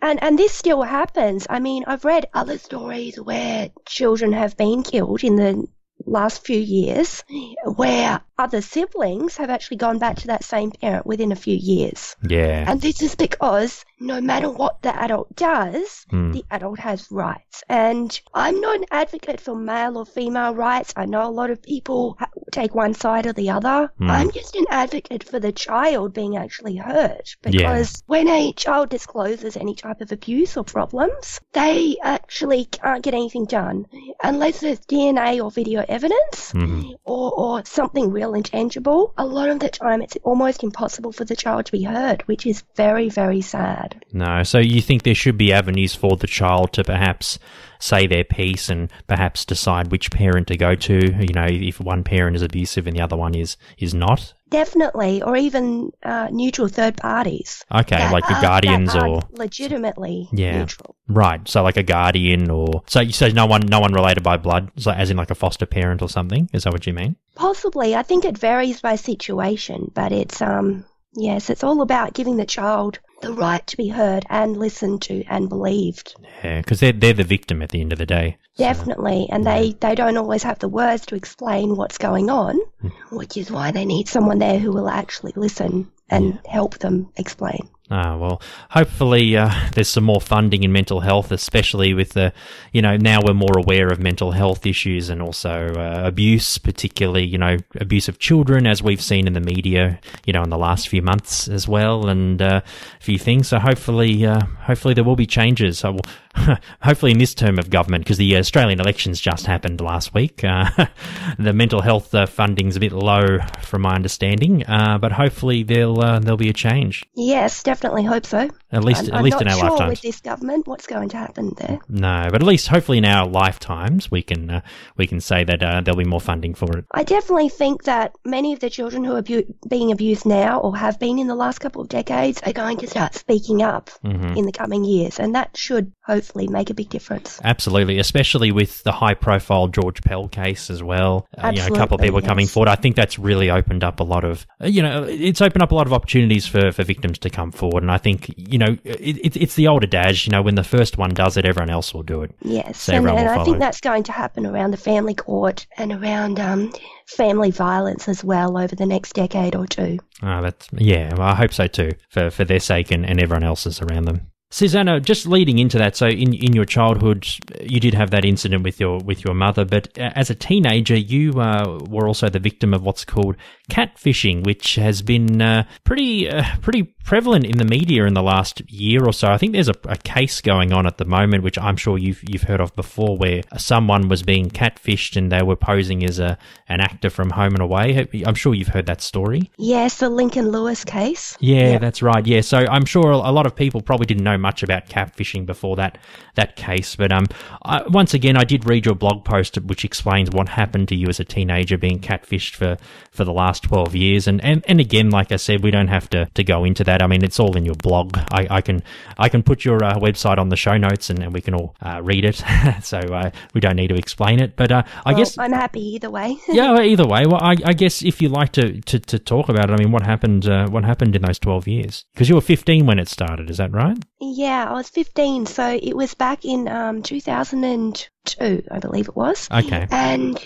and 0.00 0.22
and 0.22 0.38
this 0.38 0.52
still 0.52 0.82
happens. 0.82 1.46
I 1.50 1.58
mean, 1.58 1.84
I've 1.88 2.04
read 2.04 2.26
other 2.32 2.58
stories 2.58 3.18
where 3.20 3.70
children 3.84 4.32
have 4.32 4.56
been 4.56 4.84
killed 4.84 5.24
in 5.24 5.34
the 5.36 5.66
last 6.06 6.44
few 6.44 6.58
years, 6.58 7.24
where 7.64 8.20
other 8.38 8.62
siblings 8.62 9.36
have 9.36 9.50
actually 9.50 9.78
gone 9.78 9.98
back 9.98 10.16
to 10.16 10.28
that 10.28 10.44
same 10.44 10.70
parent 10.70 11.06
within 11.06 11.32
a 11.32 11.36
few 11.36 11.56
years. 11.56 12.16
yeah. 12.26 12.64
And 12.70 12.80
this 12.80 13.02
is 13.02 13.14
because 13.14 13.84
no 13.98 14.20
matter 14.20 14.50
what 14.50 14.82
the 14.82 14.94
adult 15.02 15.34
does, 15.36 16.04
Hmm. 16.10 16.32
the 16.32 16.44
adult 16.50 16.78
has 16.78 17.10
rights. 17.10 17.62
And 17.68 18.18
I'm 18.34 18.60
not 18.60 18.76
an 18.76 18.84
advocate 18.90 19.40
for 19.40 19.54
male 19.54 19.96
or 19.98 20.04
female 20.04 20.54
rights. 20.54 20.92
I 20.96 21.06
know 21.06 21.26
a 21.26 21.30
lot 21.30 21.50
of 21.50 21.62
people 21.62 22.18
take 22.52 22.74
one 22.74 22.94
side 22.94 23.26
or 23.26 23.32
the 23.32 23.50
other. 23.50 23.90
Hmm. 23.98 24.10
I'm 24.10 24.30
just 24.30 24.54
an 24.54 24.66
advocate 24.70 25.24
for 25.24 25.40
the 25.40 25.52
child 25.52 26.12
being 26.12 26.36
actually 26.36 26.76
hurt. 26.76 27.36
Yeah. 27.44 27.50
Because 27.52 28.02
when 28.06 28.28
a 28.28 28.52
child 28.52 28.90
discloses 28.90 29.56
any 29.56 29.74
type 29.74 30.00
of 30.00 30.12
abuse 30.12 30.56
or 30.56 30.64
problems, 30.64 31.40
they 31.52 31.96
actually 32.02 32.66
can't 32.66 33.02
get 33.02 33.14
anything 33.14 33.46
done 33.46 33.86
unless 34.22 34.60
there's 34.60 34.80
DNA 34.80 35.40
or 35.42 35.50
video 35.50 35.84
evidence 35.88 36.52
Mhm. 36.52 36.94
or, 37.04 37.32
or 37.32 37.64
something 37.64 38.10
real 38.10 38.34
and 38.34 38.44
tangible, 38.44 39.12
a 39.16 39.26
lot 39.26 39.48
of 39.48 39.58
the 39.60 39.68
time 39.68 40.02
it's 40.02 40.16
almost 40.22 40.62
impossible 40.62 41.12
for 41.12 41.24
the 41.24 41.36
child 41.36 41.66
to 41.66 41.72
be 41.72 41.82
heard, 41.82 42.22
which 42.26 42.46
is 42.46 42.62
very, 42.74 43.08
very 43.08 43.40
sad. 43.40 43.85
No. 44.12 44.42
So 44.42 44.58
you 44.58 44.80
think 44.80 45.02
there 45.02 45.14
should 45.14 45.36
be 45.38 45.52
avenues 45.52 45.94
for 45.94 46.16
the 46.16 46.26
child 46.26 46.72
to 46.74 46.84
perhaps 46.84 47.38
say 47.78 48.06
their 48.06 48.24
piece 48.24 48.68
and 48.70 48.90
perhaps 49.06 49.44
decide 49.44 49.90
which 49.90 50.10
parent 50.10 50.46
to 50.48 50.56
go 50.56 50.74
to. 50.74 50.94
You 50.94 51.32
know, 51.34 51.46
if 51.48 51.78
one 51.80 52.02
parent 52.04 52.36
is 52.36 52.42
abusive 52.42 52.86
and 52.86 52.96
the 52.96 53.02
other 53.02 53.16
one 53.16 53.34
is 53.34 53.56
is 53.78 53.94
not. 53.94 54.32
Definitely, 54.48 55.22
or 55.22 55.36
even 55.36 55.90
uh, 56.04 56.28
neutral 56.30 56.68
third 56.68 56.96
parties. 56.96 57.64
Okay, 57.74 58.10
like 58.12 58.26
the 58.28 58.38
guardians 58.40 58.94
are 58.94 59.08
or 59.08 59.20
legitimately 59.32 60.28
Yeah. 60.32 60.60
neutral. 60.60 60.94
right. 61.08 61.46
So 61.48 61.62
like 61.62 61.76
a 61.76 61.82
guardian 61.82 62.48
or 62.50 62.82
so 62.86 63.00
you 63.00 63.12
say 63.12 63.32
no 63.32 63.46
one 63.46 63.62
no 63.62 63.80
one 63.80 63.92
related 63.92 64.22
by 64.22 64.36
blood. 64.36 64.70
So 64.76 64.92
as 64.92 65.10
in 65.10 65.16
like 65.16 65.30
a 65.30 65.34
foster 65.34 65.66
parent 65.66 66.00
or 66.02 66.08
something. 66.08 66.48
Is 66.52 66.64
that 66.64 66.72
what 66.72 66.86
you 66.86 66.92
mean? 66.94 67.16
Possibly, 67.34 67.94
I 67.96 68.02
think 68.02 68.24
it 68.24 68.38
varies 68.38 68.80
by 68.80 68.96
situation, 68.96 69.90
but 69.94 70.12
it's 70.12 70.40
um 70.40 70.84
yes, 71.14 71.50
it's 71.50 71.64
all 71.64 71.82
about 71.82 72.14
giving 72.14 72.36
the 72.36 72.46
child 72.46 73.00
the 73.22 73.32
right 73.32 73.66
to 73.66 73.76
be 73.76 73.88
heard 73.88 74.24
and 74.28 74.56
listened 74.56 75.02
to 75.02 75.24
and 75.24 75.48
believed. 75.48 76.14
Yeah, 76.44 76.60
because 76.60 76.80
they're 76.80 76.92
they're 76.92 77.12
the 77.12 77.24
victim 77.24 77.62
at 77.62 77.70
the 77.70 77.80
end 77.80 77.92
of 77.92 77.98
the 77.98 78.06
day. 78.06 78.36
So- 78.54 78.64
Definitely, 78.64 79.28
and 79.30 79.46
they 79.46 79.74
they 79.80 79.94
don't 79.94 80.16
always 80.16 80.42
have 80.42 80.58
the 80.58 80.68
words 80.68 81.06
to 81.06 81.14
explain 81.14 81.76
what's 81.76 81.98
going 81.98 82.30
on, 82.30 82.58
Hmm. 82.80 82.88
which 83.16 83.36
is 83.36 83.50
why 83.50 83.70
they 83.70 83.84
need 83.84 84.08
someone 84.08 84.38
there 84.38 84.58
who 84.58 84.72
will 84.72 84.88
actually 84.88 85.32
listen 85.36 85.90
and 86.08 86.38
help 86.46 86.78
them 86.78 87.08
explain. 87.16 87.68
Ah, 87.88 88.16
well, 88.16 88.42
hopefully 88.70 89.36
uh, 89.36 89.48
there's 89.74 89.86
some 89.86 90.02
more 90.02 90.20
funding 90.20 90.64
in 90.64 90.72
mental 90.72 90.98
health, 90.98 91.30
especially 91.30 91.94
with 91.94 92.14
the, 92.14 92.32
you 92.72 92.82
know, 92.82 92.96
now 92.96 93.20
we're 93.24 93.32
more 93.32 93.56
aware 93.56 93.86
of 93.86 94.00
mental 94.00 94.32
health 94.32 94.66
issues 94.66 95.08
and 95.08 95.22
also 95.22 95.72
uh, 95.74 96.02
abuse, 96.04 96.58
particularly, 96.58 97.24
you 97.24 97.38
know, 97.38 97.58
abuse 97.78 98.08
of 98.08 98.18
children, 98.18 98.66
as 98.66 98.82
we've 98.82 99.00
seen 99.00 99.28
in 99.28 99.34
the 99.34 99.40
media, 99.40 100.00
you 100.26 100.32
know, 100.32 100.42
in 100.42 100.50
the 100.50 100.58
last 100.58 100.88
few 100.88 101.00
months 101.00 101.46
as 101.46 101.68
well, 101.68 102.08
and 102.08 102.42
uh, 102.42 102.60
a 102.64 103.02
few 103.04 103.18
things. 103.18 103.46
So 103.46 103.60
hopefully, 103.60 104.26
uh, 104.26 104.44
hopefully 104.62 104.94
there 104.94 105.04
will 105.04 105.14
be 105.14 105.26
changes. 105.26 105.78
So 105.78 105.96
hopefully 106.82 107.12
in 107.12 107.18
this 107.18 107.34
term 107.34 107.58
of 107.58 107.70
government, 107.70 108.04
because 108.04 108.18
the 108.18 108.36
Australian 108.36 108.80
elections 108.80 109.20
just 109.20 109.46
happened 109.46 109.80
last 109.80 110.14
week, 110.14 110.44
uh, 110.44 110.68
the 111.38 111.52
mental 111.52 111.82
health 111.82 112.14
uh, 112.14 112.26
funding's 112.26 112.76
a 112.76 112.80
bit 112.80 112.92
low, 112.92 113.38
from 113.62 113.82
my 113.82 113.94
understanding, 113.94 114.64
uh, 114.66 114.98
but 114.98 115.12
hopefully 115.12 115.62
there'll 115.62 116.00
uh, 116.00 116.18
there'll 116.18 116.36
be 116.36 116.48
a 116.48 116.52
change. 116.54 117.04
Yes, 117.14 117.62
definitely 117.62 118.04
hope 118.04 118.26
so. 118.26 118.48
At 118.72 118.84
least, 118.84 119.02
I'm, 119.02 119.08
at 119.08 119.14
I'm 119.14 119.24
least 119.24 119.34
not 119.36 119.42
in 119.42 119.48
our 119.48 119.58
sure 119.58 119.68
lifetimes. 119.70 119.90
with 119.90 120.00
this 120.02 120.20
government 120.20 120.66
what's 120.66 120.86
going 120.86 121.08
to 121.10 121.16
happen 121.16 121.52
there. 121.56 121.78
No, 121.88 122.28
but 122.30 122.42
at 122.42 122.46
least 122.46 122.68
hopefully 122.68 122.98
in 122.98 123.04
our 123.04 123.26
lifetimes 123.26 124.10
we 124.10 124.22
can 124.22 124.50
uh, 124.50 124.60
we 124.96 125.06
can 125.06 125.20
say 125.20 125.44
that 125.44 125.62
uh, 125.62 125.80
there'll 125.80 125.98
be 125.98 126.04
more 126.04 126.20
funding 126.20 126.54
for 126.54 126.76
it. 126.78 126.84
I 126.92 127.02
definitely 127.04 127.48
think 127.48 127.84
that 127.84 128.12
many 128.24 128.52
of 128.52 128.60
the 128.60 128.70
children 128.70 129.04
who 129.04 129.14
are 129.14 129.18
abu- 129.18 129.52
being 129.68 129.92
abused 129.92 130.26
now 130.26 130.60
or 130.60 130.76
have 130.76 130.98
been 130.98 131.18
in 131.18 131.26
the 131.26 131.34
last 131.34 131.58
couple 131.60 131.82
of 131.82 131.88
decades 131.88 132.40
are 132.44 132.52
going 132.52 132.78
to 132.78 132.86
start 132.86 133.14
speaking 133.14 133.62
up 133.62 133.90
hmm 134.02 134.26
in 134.36 134.44
the 134.44 134.52
coming 134.52 134.84
years, 134.84 135.18
and 135.20 135.34
that 135.34 135.56
should 135.56 135.92
hopefully 136.06 136.46
make 136.46 136.70
a 136.70 136.74
big 136.74 136.88
difference. 136.88 137.40
Absolutely, 137.42 137.98
especially 137.98 138.52
with 138.52 138.82
the 138.84 138.92
high-profile 138.92 139.68
George 139.68 140.02
Pell 140.02 140.28
case 140.28 140.70
as 140.70 140.82
well. 140.82 141.26
Uh, 141.36 141.52
you 141.54 141.60
know, 141.60 141.66
a 141.66 141.76
couple 141.76 141.96
of 141.96 142.00
people 142.00 142.22
coming 142.22 142.46
forward. 142.46 142.68
I 142.68 142.76
think 142.76 142.96
that's 142.96 143.18
really 143.18 143.50
opened 143.50 143.82
up 143.82 144.00
a 144.00 144.04
lot 144.04 144.24
of, 144.24 144.46
uh, 144.62 144.66
you 144.66 144.82
know, 144.82 145.04
it's 145.04 145.40
opened 145.40 145.62
up 145.62 145.72
a 145.72 145.74
lot 145.74 145.86
of 145.86 145.92
opportunities 145.92 146.46
for, 146.46 146.70
for 146.72 146.84
victims 146.84 147.18
to 147.18 147.30
come 147.30 147.50
forward. 147.50 147.82
And 147.82 147.90
I 147.90 147.98
think, 147.98 148.32
you 148.36 148.58
know, 148.58 148.76
it, 148.84 149.18
it, 149.18 149.36
it's 149.36 149.54
the 149.54 149.66
old 149.66 149.82
adage, 149.82 150.26
you 150.26 150.30
know, 150.30 150.42
when 150.42 150.54
the 150.54 150.64
first 150.64 150.96
one 150.96 151.10
does 151.10 151.36
it, 151.36 151.44
everyone 151.44 151.70
else 151.70 151.92
will 151.92 152.04
do 152.04 152.22
it. 152.22 152.30
Yes, 152.42 152.82
So 152.82 152.94
and, 152.94 153.08
and 153.08 153.28
I 153.28 153.44
think 153.44 153.58
that's 153.58 153.80
going 153.80 154.04
to 154.04 154.12
happen 154.12 154.46
around 154.46 154.70
the 154.70 154.76
family 154.76 155.14
court 155.14 155.66
and 155.76 155.92
around 155.92 156.38
um, 156.38 156.72
family 157.06 157.50
violence 157.50 158.08
as 158.08 158.22
well 158.22 158.56
over 158.56 158.76
the 158.76 158.86
next 158.86 159.14
decade 159.14 159.56
or 159.56 159.66
two. 159.66 159.98
Ah, 160.22 160.40
that's 160.40 160.68
yeah. 160.72 161.12
Well, 161.14 161.26
I 161.26 161.34
hope 161.34 161.52
so 161.52 161.66
too, 161.66 161.92
for 162.08 162.30
for 162.30 162.44
their 162.44 162.60
sake 162.60 162.90
and, 162.90 163.04
and 163.04 163.20
everyone 163.20 163.44
else's 163.44 163.80
around 163.80 164.04
them. 164.04 164.30
Susanna, 164.56 165.00
just 165.00 165.26
leading 165.26 165.58
into 165.58 165.76
that, 165.76 165.96
so 165.96 166.06
in, 166.06 166.32
in 166.32 166.54
your 166.54 166.64
childhood, 166.64 167.28
you 167.60 167.78
did 167.78 167.92
have 167.92 168.10
that 168.10 168.24
incident 168.24 168.64
with 168.64 168.80
your 168.80 168.96
with 169.00 169.22
your 169.22 169.34
mother, 169.34 169.66
but 169.66 169.88
uh, 169.98 170.12
as 170.14 170.30
a 170.30 170.34
teenager, 170.34 170.96
you 170.96 171.38
uh, 171.38 171.78
were 171.90 172.08
also 172.08 172.30
the 172.30 172.38
victim 172.38 172.72
of 172.72 172.82
what's 172.82 173.04
called 173.04 173.36
catfishing, 173.70 174.46
which 174.46 174.76
has 174.76 175.02
been 175.02 175.42
uh, 175.42 175.64
pretty 175.84 176.30
uh, 176.30 176.42
pretty 176.62 176.95
prevalent 177.06 177.46
in 177.46 177.56
the 177.56 177.64
media 177.64 178.04
in 178.04 178.14
the 178.14 178.22
last 178.22 178.60
year 178.70 179.04
or 179.06 179.12
so. 179.12 179.28
I 179.28 179.38
think 179.38 179.52
there's 179.52 179.68
a, 179.68 179.74
a 179.84 179.96
case 179.96 180.40
going 180.40 180.72
on 180.72 180.86
at 180.86 180.98
the 180.98 181.04
moment, 181.04 181.42
which 181.44 181.56
I'm 181.58 181.76
sure 181.76 181.96
you've 181.96 182.22
you've 182.28 182.42
heard 182.42 182.60
of 182.60 182.74
before, 182.76 183.16
where 183.16 183.42
someone 183.56 184.08
was 184.08 184.22
being 184.22 184.50
catfished 184.50 185.16
and 185.16 185.32
they 185.32 185.42
were 185.42 185.56
posing 185.56 186.04
as 186.04 186.18
a 186.18 186.36
an 186.68 186.80
actor 186.80 187.08
from 187.08 187.30
Home 187.30 187.54
and 187.54 187.62
Away. 187.62 188.06
I'm 188.26 188.34
sure 188.34 188.52
you've 188.54 188.68
heard 188.68 188.86
that 188.86 189.00
story. 189.00 189.50
Yes, 189.56 189.98
the 189.98 190.10
Lincoln 190.10 190.50
Lewis 190.50 190.84
case. 190.84 191.36
Yeah, 191.40 191.70
Yeah. 191.72 191.78
that's 191.78 192.02
right. 192.02 192.26
Yeah, 192.26 192.40
so 192.42 192.58
I'm 192.58 192.84
sure 192.84 193.10
a 193.10 193.30
lot 193.30 193.46
of 193.46 193.54
people 193.54 193.80
probably 193.80 194.06
didn't 194.06 194.24
know 194.24 194.36
much 194.36 194.62
about 194.62 194.88
catfishing 194.88 195.46
before 195.46 195.76
that 195.76 195.98
that 196.34 196.56
case. 196.56 196.96
But 196.96 197.12
um, 197.12 197.26
I, 197.62 197.82
once 197.88 198.12
again, 198.14 198.36
I 198.36 198.44
did 198.44 198.68
read 198.68 198.84
your 198.84 198.94
blog 198.94 199.24
post 199.24 199.56
which 199.62 199.84
explains 199.84 200.30
what 200.30 200.48
happened 200.48 200.88
to 200.88 200.96
you 200.96 201.06
as 201.08 201.20
a 201.20 201.24
teenager 201.24 201.78
being 201.78 202.00
catfished 202.00 202.54
for, 202.56 202.76
for 203.12 203.24
the 203.24 203.32
last 203.32 203.62
12 203.62 203.94
years. 203.94 204.26
And, 204.26 204.42
and 204.44 204.64
and 204.66 204.80
again, 204.80 205.10
like 205.10 205.30
I 205.32 205.36
said, 205.36 205.62
we 205.62 205.70
don't 205.70 205.88
have 205.88 206.10
to, 206.10 206.26
to 206.34 206.42
go 206.44 206.64
into 206.64 206.82
that. 206.84 206.95
I 207.02 207.06
mean, 207.06 207.24
it's 207.24 207.38
all 207.40 207.56
in 207.56 207.64
your 207.64 207.74
blog. 207.74 208.16
I, 208.32 208.46
I 208.50 208.60
can 208.60 208.82
I 209.18 209.28
can 209.28 209.42
put 209.42 209.64
your 209.64 209.82
uh, 209.84 209.94
website 209.98 210.38
on 210.38 210.48
the 210.48 210.56
show 210.56 210.76
notes 210.76 211.10
and, 211.10 211.22
and 211.22 211.32
we 211.32 211.40
can 211.40 211.54
all 211.54 211.74
uh, 211.82 212.00
read 212.02 212.24
it. 212.24 212.42
so 212.82 212.98
uh, 212.98 213.30
we 213.54 213.60
don't 213.60 213.76
need 213.76 213.88
to 213.88 213.96
explain 213.96 214.40
it. 214.40 214.56
But 214.56 214.72
uh, 214.72 214.82
I 215.04 215.12
Well, 215.12 215.18
guess 215.18 215.38
I'm 215.38 215.52
happy 215.52 215.80
either 215.94 216.10
way. 216.10 216.36
yeah. 216.48 216.80
Either 216.80 217.06
way, 217.06 217.26
well, 217.26 217.40
I, 217.42 217.56
I 217.64 217.72
guess 217.72 218.02
if 218.02 218.20
you 218.20 218.28
like 218.28 218.52
to, 218.52 218.80
to, 218.82 218.98
to 218.98 219.18
talk 219.18 219.48
about 219.48 219.70
it, 219.70 219.72
I 219.72 219.76
mean, 219.76 219.92
what 219.92 220.04
happened? 220.04 220.48
Uh, 220.48 220.68
what 220.68 220.84
happened 220.84 221.16
in 221.16 221.22
those 221.22 221.38
twelve 221.38 221.66
years? 221.66 222.04
Because 222.14 222.28
you 222.28 222.34
were 222.34 222.40
fifteen 222.40 222.86
when 222.86 222.98
it 222.98 223.08
started. 223.08 223.50
Is 223.50 223.58
that 223.58 223.72
right? 223.72 223.96
yeah, 224.20 224.66
I 224.68 224.72
was 224.72 224.88
15, 224.88 225.46
so 225.46 225.78
it 225.82 225.94
was 225.94 226.14
back 226.14 226.44
in 226.44 226.68
um, 226.68 227.02
2002, 227.02 228.62
I 228.70 228.78
believe 228.78 229.08
it 229.08 229.16
was. 229.16 229.48
Okay. 229.50 229.86
And 229.90 230.38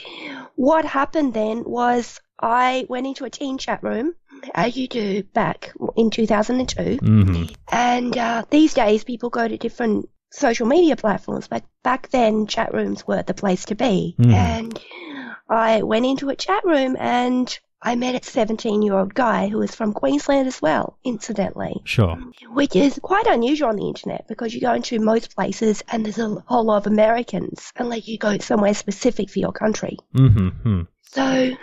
what 0.57 0.85
happened 0.85 1.35
then 1.35 1.65
was 1.65 2.21
I 2.41 2.87
went 2.89 3.07
into 3.07 3.25
a 3.25 3.31
teen 3.31 3.59
chat 3.59 3.83
room, 3.83 4.15
as 4.55 4.77
you 4.77 4.89
do 4.89 5.23
back 5.23 5.73
in 5.97 6.11
2002. 6.11 6.97
hmm 6.97 7.45
And 7.71 8.17
uh, 8.17 8.45
these 8.51 8.75
days, 8.75 9.05
people 9.05 9.31
go 9.31 9.47
to 9.47 9.59
different 9.59 10.09
social 10.31 10.67
media 10.67 10.97
platforms, 10.97 11.49
but 11.49 11.65
back 11.83 12.09
then, 12.11 12.47
chat 12.47 12.73
rooms 12.73 13.07
were 13.07 13.23
the 13.23 13.35
place 13.35 13.65
to 13.67 13.75
be. 13.75 14.15
Mhm. 14.19 14.33
And 14.33 14.81
I 15.49 15.83
went 15.83 16.07
into 16.07 16.29
a 16.31 16.37
chat 16.37 16.65
room 16.65 16.97
and 16.99 17.59
I 17.83 17.97
met 17.97 18.15
a 18.15 18.25
17 18.25 18.83
year 18.83 18.95
old 18.95 19.15
guy 19.15 19.49
who 19.49 19.59
was 19.59 19.75
from 19.75 19.93
Queensland 19.95 20.47
as 20.47 20.61
well, 20.63 20.99
incidentally, 21.03 21.81
Sure. 21.85 22.17
which 22.53 22.77
is 22.77 23.01
quite 23.03 23.27
unusual 23.27 23.71
on 23.71 23.77
the 23.77 23.89
internet 23.89 24.29
because 24.29 24.55
you 24.55 24.61
go 24.61 24.75
into 24.75 24.99
most 25.01 25.35
places 25.35 25.83
and 25.91 26.05
there's 26.05 26.19
a 26.19 26.43
whole 26.47 26.65
lot 26.65 26.87
of 26.87 26.87
Americans 26.87 27.73
unless 27.77 28.07
you 28.07 28.19
go 28.19 28.37
somewhere 28.39 28.75
specific 28.75 29.31
for 29.31 29.39
your 29.41 29.53
country. 29.53 29.97
Mm-hmm. 30.15 30.83
So 31.03 31.57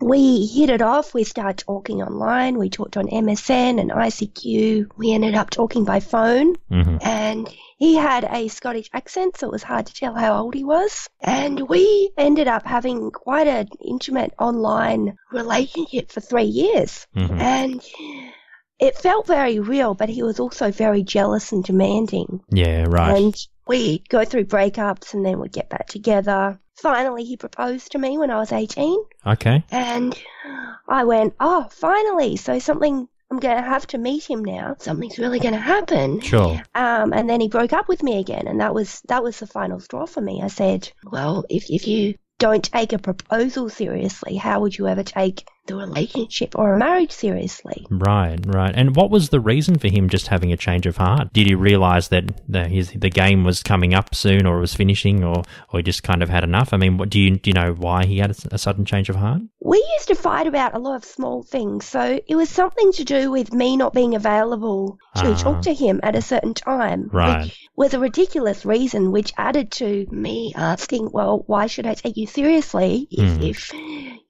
we 0.00 0.46
hit 0.46 0.70
it 0.70 0.82
off. 0.82 1.14
We 1.14 1.24
started 1.24 1.58
talking 1.58 2.02
online. 2.02 2.58
We 2.58 2.70
talked 2.70 2.96
on 2.96 3.06
MSN 3.06 3.80
and 3.80 3.90
ICQ. 3.90 4.86
We 4.96 5.12
ended 5.12 5.34
up 5.34 5.50
talking 5.50 5.84
by 5.84 6.00
phone. 6.00 6.54
hmm 6.70 6.96
And 7.02 7.48
he 7.78 7.94
had 7.96 8.24
a 8.24 8.48
Scottish 8.48 8.90
accent, 8.92 9.38
so 9.38 9.48
it 9.48 9.52
was 9.52 9.62
hard 9.62 9.86
to 9.86 9.94
tell 9.94 10.14
how 10.14 10.42
old 10.42 10.54
he 10.54 10.64
was. 10.64 11.08
And 11.20 11.68
we 11.68 12.12
ended 12.18 12.48
up 12.48 12.66
having 12.66 13.10
quite 13.10 13.46
an 13.46 13.68
intimate 13.84 14.34
online 14.38 15.16
relationship 15.32 16.10
for 16.10 16.20
three 16.20 16.44
years. 16.44 17.06
hmm 17.14 17.40
And 17.40 17.82
it 18.80 18.96
felt 18.96 19.26
very 19.26 19.58
real, 19.58 19.94
but 19.94 20.08
he 20.08 20.22
was 20.22 20.40
also 20.40 20.70
very 20.70 21.02
jealous 21.02 21.52
and 21.52 21.62
demanding. 21.62 22.40
Yeah. 22.50 22.86
Right. 22.88 23.16
And 23.16 23.46
we'd 23.66 24.08
go 24.08 24.24
through 24.24 24.46
breakups 24.46 25.14
and 25.14 25.24
then 25.24 25.38
we'd 25.38 25.52
get 25.52 25.68
back 25.68 25.86
together. 25.86 26.58
Finally, 26.76 27.24
he 27.24 27.36
proposed 27.36 27.92
to 27.92 27.98
me 27.98 28.16
when 28.16 28.30
I 28.30 28.38
was 28.38 28.52
18. 28.52 29.04
okay. 29.26 29.62
And 29.70 30.18
I 30.88 31.04
went, 31.04 31.34
oh, 31.38 31.68
finally. 31.70 32.36
So 32.36 32.58
something, 32.58 33.06
I'm 33.30 33.38
going 33.38 33.56
to 33.58 33.62
have 33.62 33.86
to 33.88 33.98
meet 33.98 34.28
him 34.28 34.42
now. 34.42 34.76
Something's 34.78 35.18
really 35.18 35.40
going 35.40 35.54
to 35.54 35.60
happen. 35.60 36.20
Sure. 36.20 36.60
Um, 36.74 37.12
and 37.12 37.28
then 37.28 37.42
he 37.42 37.48
broke 37.48 37.74
up 37.74 37.86
with 37.86 38.02
me 38.02 38.18
again. 38.18 38.46
And 38.46 38.62
that 38.62 38.74
was, 38.74 39.02
that 39.08 39.22
was 39.22 39.38
the 39.38 39.46
final 39.46 39.78
straw 39.78 40.06
for 40.06 40.22
me. 40.22 40.40
I 40.42 40.48
said, 40.48 40.90
well, 41.04 41.44
if, 41.50 41.68
if 41.68 41.86
you 41.86 42.14
don't 42.38 42.64
take 42.64 42.94
a 42.94 42.98
proposal 42.98 43.68
seriously, 43.68 44.36
how 44.36 44.60
would 44.60 44.76
you 44.76 44.88
ever 44.88 45.02
take 45.02 45.46
the 45.70 45.76
relationship 45.76 46.58
or 46.58 46.74
a 46.74 46.78
marriage 46.78 47.12
seriously? 47.12 47.86
Right. 47.90 48.38
Right. 48.46 48.74
And 48.74 48.94
what 48.96 49.10
was 49.10 49.28
the 49.30 49.40
reason 49.40 49.78
for 49.78 49.88
him 49.88 50.08
just 50.08 50.28
having 50.28 50.52
a 50.52 50.56
change 50.56 50.86
of 50.86 50.96
heart? 50.96 51.32
Did 51.32 51.46
he 51.46 51.54
realize 51.54 52.08
that 52.08 52.24
the, 52.50 52.68
his 52.68 52.90
the 52.92 53.10
game 53.10 53.44
was 53.44 53.62
coming 53.62 53.94
up 53.94 54.14
soon, 54.14 54.46
or 54.46 54.58
was 54.58 54.74
finishing, 54.74 55.24
or 55.24 55.42
or 55.72 55.78
he 55.78 55.82
just 55.82 56.02
kind 56.02 56.22
of 56.22 56.28
had 56.28 56.44
enough? 56.44 56.72
I 56.72 56.76
mean, 56.76 56.98
what 56.98 57.10
do 57.10 57.18
you 57.20 57.36
do 57.38 57.50
you 57.50 57.54
know 57.54 57.72
why 57.72 58.04
he 58.06 58.18
had 58.18 58.30
a, 58.30 58.54
a 58.54 58.58
sudden 58.58 58.84
change 58.84 59.08
of 59.08 59.16
heart? 59.16 59.40
We 59.62 59.78
used 59.96 60.08
to 60.08 60.14
fight 60.14 60.46
about 60.46 60.74
a 60.74 60.78
lot 60.78 60.96
of 60.96 61.04
small 61.04 61.42
things, 61.42 61.84
so 61.86 62.20
it 62.26 62.34
was 62.34 62.48
something 62.48 62.92
to 62.92 63.04
do 63.04 63.30
with 63.30 63.52
me 63.52 63.76
not 63.76 63.92
being 63.94 64.14
available 64.14 64.98
to 65.16 65.32
Ah. 65.32 65.34
talk 65.36 65.62
to 65.62 65.74
him 65.74 66.00
at 66.02 66.16
a 66.16 66.22
certain 66.22 66.54
time. 66.54 67.10
Right. 67.12 67.44
Which 67.44 67.68
was 67.76 67.94
a 67.94 67.98
ridiculous 67.98 68.64
reason, 68.64 69.10
which 69.12 69.32
added 69.36 69.70
to 69.72 70.06
me 70.10 70.52
asking, 70.56 71.10
well, 71.12 71.44
why 71.46 71.66
should 71.66 71.86
I 71.86 71.94
take 71.94 72.16
you 72.16 72.26
seriously 72.26 73.06
if, 73.10 73.36
Hmm. 73.36 73.42
if 73.42 73.72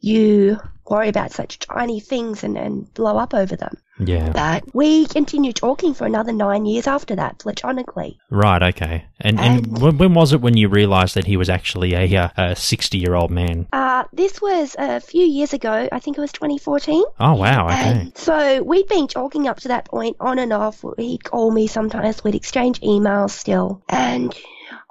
you 0.00 0.58
worry 0.86 1.08
about 1.08 1.30
such 1.30 1.58
tiny 1.60 2.00
things 2.00 2.42
and, 2.42 2.58
and 2.58 2.92
blow 2.94 3.16
up 3.16 3.32
over 3.32 3.54
them. 3.54 3.76
Yeah. 4.00 4.30
But 4.32 4.74
we 4.74 5.06
continued 5.06 5.56
talking 5.56 5.94
for 5.94 6.04
another 6.06 6.32
nine 6.32 6.64
years 6.66 6.86
after 6.86 7.14
that, 7.16 7.38
platonically. 7.38 8.18
Right. 8.30 8.62
Okay. 8.62 9.04
And 9.20 9.38
and, 9.38 9.66
And- 9.66 9.98
when, 9.98 10.14
was 10.14 10.32
it 10.32 10.40
when 10.40 10.56
you 10.56 10.68
realised 10.68 11.14
that 11.14 11.26
he 11.26 11.36
was 11.36 11.48
actually 11.48 11.94
a 11.94 12.32
a 12.36 12.56
sixty 12.56 12.98
year 12.98 13.14
old 13.14 13.30
man? 13.30 13.66
Uh, 13.72 14.04
this 14.12 14.40
was 14.40 14.74
a 14.78 15.00
few 15.00 15.24
years 15.24 15.52
ago. 15.52 15.88
I 15.92 15.98
think 16.00 16.16
it 16.18 16.20
was 16.20 16.32
2014. 16.32 17.04
Oh 17.20 17.34
wow. 17.34 17.66
Okay. 17.66 17.76
And 17.76 18.16
so 18.16 18.62
we'd 18.62 18.88
been 18.88 19.06
talking 19.06 19.46
up 19.46 19.60
to 19.60 19.68
that 19.68 19.84
point 19.84 20.16
on 20.18 20.38
and 20.38 20.52
off. 20.52 20.82
He'd 20.96 21.22
call 21.22 21.50
me 21.52 21.66
sometimes. 21.66 22.24
We'd 22.24 22.34
exchange 22.34 22.80
emails 22.80 23.30
still. 23.30 23.82
And 23.88 24.34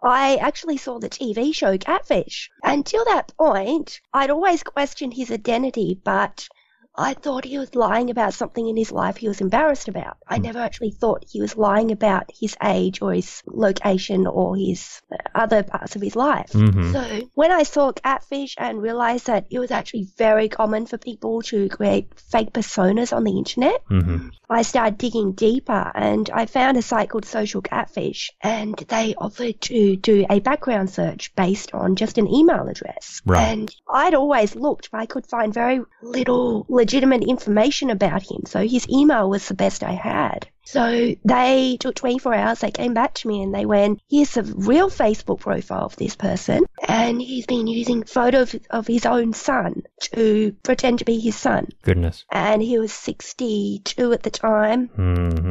I 0.02 0.38
actually 0.38 0.78
saw 0.78 0.98
the 1.00 1.10
TV 1.10 1.54
show 1.54 1.78
Catfish. 1.78 2.50
Until 2.64 3.04
that 3.06 3.36
point, 3.38 4.00
I'd 4.14 4.30
always 4.30 4.64
questioned 4.64 5.14
his 5.14 5.30
identity, 5.30 6.00
but 6.04 6.48
I 6.96 7.14
thought 7.14 7.46
he 7.46 7.58
was 7.58 7.76
lying 7.76 8.10
about 8.10 8.34
something 8.34 8.68
in 8.68 8.76
his 8.76 8.92
life 8.92 9.16
he 9.18 9.28
was 9.30 9.40
embarrassed 9.40 9.88
about. 9.88 10.18
I 10.28 10.38
never 10.38 10.60
actually 10.60 10.92
thought 10.92 11.24
he 11.30 11.40
was 11.40 11.56
lying 11.56 11.92
about 11.92 12.30
his 12.38 12.58
age 12.62 13.02
or 13.02 13.14
his 13.14 13.42
location 13.48 14.28
or 14.28 14.56
his 14.58 15.02
uh, 15.12 15.16
other 15.34 15.64
parts 15.64 15.96
of 15.96 16.02
his 16.02 16.16
life. 16.16 16.52
Mhm. 16.52 16.92
So 16.92 17.30
when 17.36 17.52
I 17.52 17.64
saw 17.64 17.94
Catfish 17.94 18.56
and 18.58 18.82
realized 18.82 19.28
that 19.28 19.46
it 19.50 19.60
was 19.60 19.72
actually 19.72 20.08
very 20.18 20.50
common 20.50 20.88
for 20.88 20.98
people 20.98 21.42
to 21.44 21.70
create 21.70 22.08
fake 22.20 22.52
personas 22.52 23.16
on 23.16 23.24
the 23.24 23.38
internet, 23.38 23.82
Mhm. 23.90 24.32
I 24.50 24.64
started 24.64 24.98
digging 24.98 25.34
deeper 25.34 25.92
and 25.96 26.30
I 26.34 26.48
found 26.48 26.76
a 26.76 26.82
site 26.82 27.10
called 27.12 27.26
Social 27.26 27.62
Catfish 27.62 28.32
and 28.42 28.76
they 28.90 29.14
offered 29.16 29.62
to 29.62 29.96
do 29.96 30.26
a 30.30 30.40
background 30.40 30.90
search 30.90 31.34
based 31.36 31.74
on 31.74 31.96
just 31.96 32.18
an 32.18 32.28
email 32.28 32.68
address. 32.68 33.22
Right. 33.26 33.40
And 33.42 33.76
I'd 33.88 34.16
always 34.16 34.56
looked, 34.56 34.92
but 34.92 35.00
I 35.02 35.06
could 35.06 35.28
find 35.28 35.54
very 35.54 35.82
little 36.02 36.66
legitimate 36.80 37.24
information 37.24 37.90
about 37.90 38.24
him. 38.24 38.42
So 38.46 38.60
his 38.66 38.88
email 38.90 39.30
was 39.30 39.48
the 39.48 39.54
best 39.54 39.84
I 39.84 39.92
had. 39.92 40.48
So 40.66 41.16
they 41.26 41.78
took 41.80 41.96
24 41.96 42.34
hours, 42.36 42.60
they 42.60 42.70
came 42.70 42.94
back 42.94 43.16
to 43.16 43.28
me 43.28 43.42
and 43.42 43.54
they 43.56 43.66
went, 43.66 44.02
here's 44.08 44.36
the 44.36 44.44
real 44.44 44.90
Facebook 44.92 45.40
profile 45.40 45.86
of 45.86 45.96
this 45.96 46.16
person. 46.16 46.64
And 46.88 47.20
he's 47.20 47.48
been 47.48 47.66
using 47.66 48.04
photos 48.04 48.56
of 48.70 48.86
his 48.86 49.08
own 49.08 49.34
son 49.34 49.82
to 50.14 50.56
pretend 50.64 51.00
to 51.00 51.06
be 51.06 51.20
his 51.20 51.36
son 51.36 51.70
Goodness. 51.82 52.24
and 52.32 52.62
he 52.62 52.78
was 52.78 52.94
62 52.94 54.14
at 54.14 54.22
the 54.22 54.30
time, 54.30 54.88
hmm 54.90 55.50